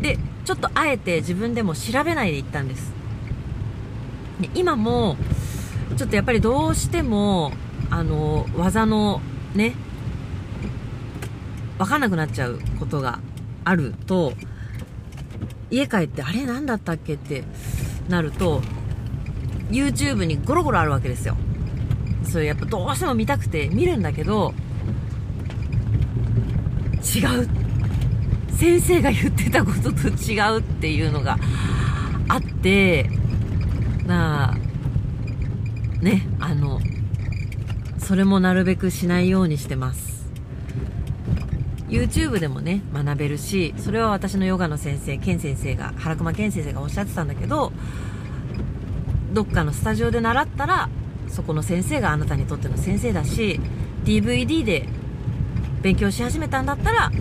[0.02, 2.94] でちょっとあえて自分でも調べないで行ったんです。
[4.40, 5.18] で今も
[5.98, 7.52] ちょっとやっぱりどうしても
[7.90, 9.22] あの技の
[9.54, 9.76] ね
[11.78, 13.20] 分かんなくなっちゃうことが
[13.64, 14.34] あると
[15.70, 17.44] 家帰ってあれ何だったっけって
[18.10, 18.62] なると
[19.70, 21.38] YouTube にゴロゴロあるわけですよ。
[22.24, 24.54] それやっぱどうしても見たくて見るんだけど
[27.16, 27.50] 違う。
[28.58, 31.38] 先生が言ってたことと違うっていうのが
[32.28, 33.10] あって
[34.06, 34.58] なあ
[36.02, 36.80] ねあの
[37.98, 40.12] それもなるべくしないようにしてます。
[41.88, 47.74] YouTube でもね学べるしそれは私のヨガの先生ケン先生が原熊健先生がおっしゃってたんだけど
[49.34, 50.90] どっかのスタジオで習ったら
[51.28, 53.60] そこの先生があなたにとっての先生だし
[54.06, 54.88] DVD で
[55.82, 57.12] 勉強し始めたんだったら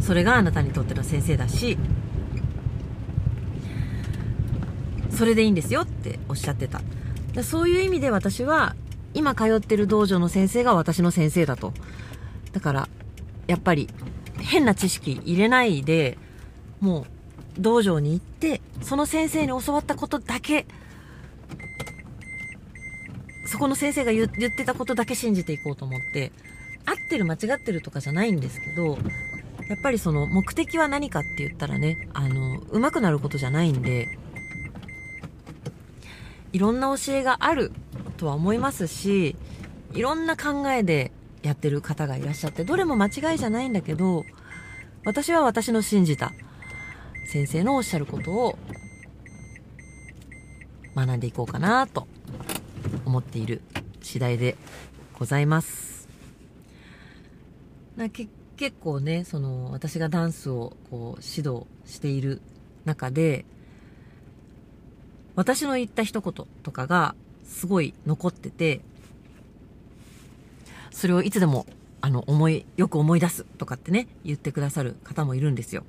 [0.00, 1.78] それがあなたにとっての先生だし
[5.10, 6.80] それでいいんですよっておっしゃってた。
[7.36, 8.74] だそういう意味で私は
[9.14, 11.72] 今通ってる道場の先生が私の先生だと。
[12.52, 12.88] だから
[13.46, 13.88] やっぱり
[14.38, 16.16] 変な知識入れないで
[16.80, 17.04] もう
[17.58, 20.66] 道場に行ってその先生に教わったことだけ
[23.46, 26.32] そこの先生が言ってたことだけ信じていこうと思って
[26.84, 28.98] 合ってる間違ってるとかじゃないんですけど
[29.68, 34.18] やっぱりその目的は何かって言ったらねあの上手くなることじゃないんで
[36.56, 37.70] いろんな教えがある
[38.16, 39.36] とは思いますし
[39.92, 44.24] いろんな考えでやってる方がいらっしゃってどれも間違いじゃないんだけど
[45.04, 46.32] 私は私の信じた
[47.26, 48.58] 先生のおっしゃることを
[50.94, 52.08] 学んでいこうかなと
[53.04, 53.60] 思っている
[54.00, 54.56] 次第で
[55.18, 56.08] ございます。
[57.96, 62.40] なけ結構ねその私がダンスをこう指導している
[62.86, 63.44] 中で
[65.36, 67.14] 私の言った一言とかが
[67.44, 68.80] すごい残ってて
[70.90, 71.66] それをいつでも
[72.00, 75.84] あの思いよく思い出すとかってね言ってくださる方もいるんですよ。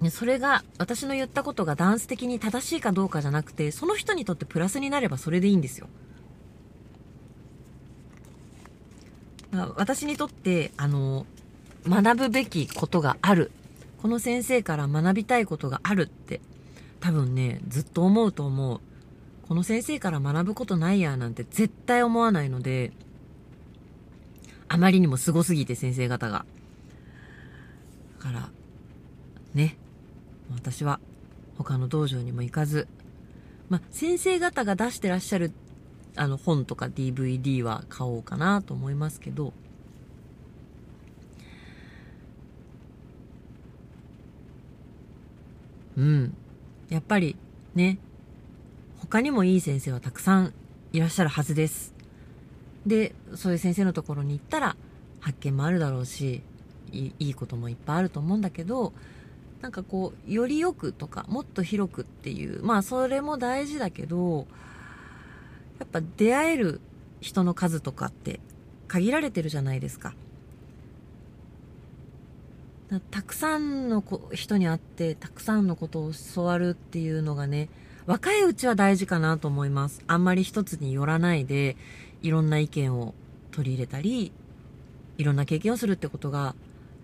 [0.00, 5.88] ね、それが私の言ったことがダンス的に正しいかどうかじゃなくてその人にとってプラスになればそれでいいんですよ。
[9.76, 11.26] 私にとってあの
[11.88, 13.50] 学ぶべきことがある
[14.04, 16.42] この先生から学びたいことがあるって
[17.00, 18.80] 多分ねずっと思うと思う
[19.48, 22.92] この先生から学ぶことないやなんて絶対思わないので
[24.68, 26.44] あまりにも凄すぎて先生方が。
[28.18, 28.50] だから、
[29.54, 29.78] ね。
[30.54, 31.00] 私は
[31.56, 32.88] 他の道場にも行かず、
[33.70, 35.50] まあ、先生方が出してらっしゃる
[36.14, 39.54] あの本とか DVD は買おうかなと思いますけど、
[45.96, 46.36] うん。
[46.88, 47.36] やっぱり
[47.74, 47.98] ね、
[48.98, 50.54] 他にもいい先生はたくさん
[50.92, 51.94] いらっしゃるはずです。
[52.86, 54.76] で、そういう先生のところに行ったら
[55.20, 56.42] 発見もあるだろうし、
[56.92, 58.92] いいこともいっぱいあると思うんだけど、
[59.60, 64.46] なんかこう、よりよくとか、もっと広くっていう、まあそれも大事だけど、
[65.78, 66.80] やっぱ出会える
[67.20, 68.40] 人の数とかって
[68.88, 70.14] 限られてるじゃないですか。
[73.00, 77.68] たくさんの人に会ってたくさんのことを教わるっていうのがね
[78.06, 80.02] 若いうちは大事かなと思います。
[80.06, 81.76] あんまり一つによらないで
[82.22, 83.14] いろんな意見を
[83.50, 84.32] 取り入れたり
[85.16, 86.54] いろんな経験をするってことが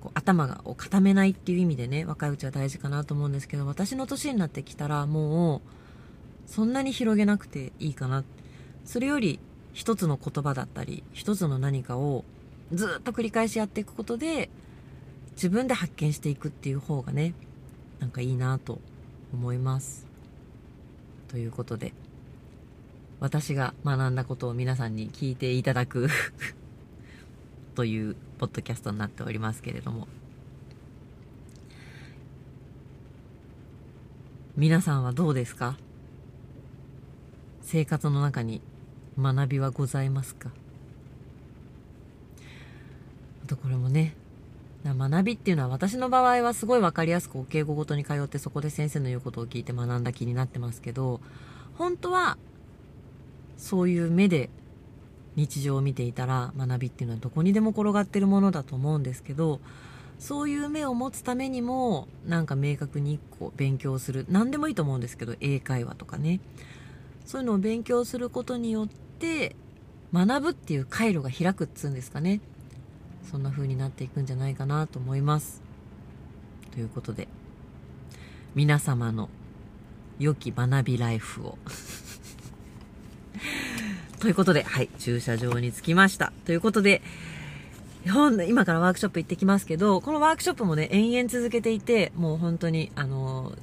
[0.01, 5.61] こう頭を固めないっていう意味でね若いうちは大事かなと思うんですけど私の年になってきたらもう
[6.47, 8.25] そんなに広げなくていいかな。
[8.85, 9.39] それより
[9.73, 12.25] 一つの言葉だったり一つの何かを
[12.73, 14.51] ずっと繰り返しやっていくことで
[15.41, 17.33] 自分で発見していくっていう方がね
[17.99, 18.79] なんかいいなと
[19.33, 20.07] 思います。
[21.29, 21.95] ということで
[23.21, 26.09] 私が学んだことを皆さんに聞いていただく
[27.75, 30.09] というポッドキャストになっておりますけれども。
[34.59, 35.79] 皆さんはどうですか？
[37.63, 38.61] 生活の中に
[39.19, 40.51] 学びはございますか？
[43.43, 44.15] あとこれもね
[44.85, 51.21] 学びっていうのは私の場合はすごい分かりやすくお敬語ごとに通ってそこで先生の言うことを聞いて学んだ気になってますけど
[51.77, 52.39] 本当は
[53.57, 54.49] そういう目で
[55.37, 59.61] 日常を見ていたら学びっていうのはどこにでも転がってるものだと思うんですけど
[60.19, 66.41] そういう目を持つためにもなんか明確に1個勉強する何でもいいと思うんですけど英会話とかね。
[67.31, 69.55] そういうのを勉強することによって
[70.13, 72.41] 学ぶっていう回路が開くっつうんですかね。
[73.29, 75.63] そんな風になっていくんじゃないかなと思います
[76.73, 77.29] ということで
[78.55, 79.29] 皆様の
[80.19, 81.59] 良き学びライフを
[84.21, 86.33] ということで、はい、駐車場に着きました。
[86.45, 87.01] ということで、
[88.05, 93.59] 今からワークショップ行ってきますけど、このワークショップもね、延々続けていて、もう本当に、あのー、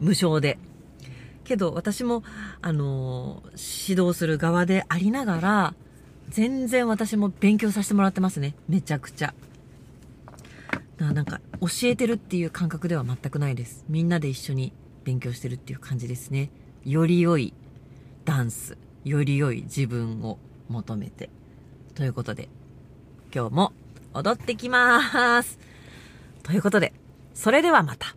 [0.00, 0.58] 無償で。
[1.44, 2.22] けど、私も、
[2.62, 5.74] あのー、指導する側でありながら、
[6.34, 8.56] 全然私も勉強させてもらってますね。
[8.68, 9.34] めちゃくちゃ。
[10.98, 13.84] なんか、教えてるっていう感覚では全くないです。
[13.88, 14.72] みんなで一緒に
[15.04, 16.50] 勉強してるっていう感じですね。
[16.84, 17.54] より良い
[18.24, 21.30] ダンス、より良い自分を求めて。
[21.94, 22.48] ということで、
[23.32, 23.72] 今日も
[24.12, 25.60] 踊ってきまーす。
[26.42, 26.92] ということで、
[27.32, 28.16] それではまた。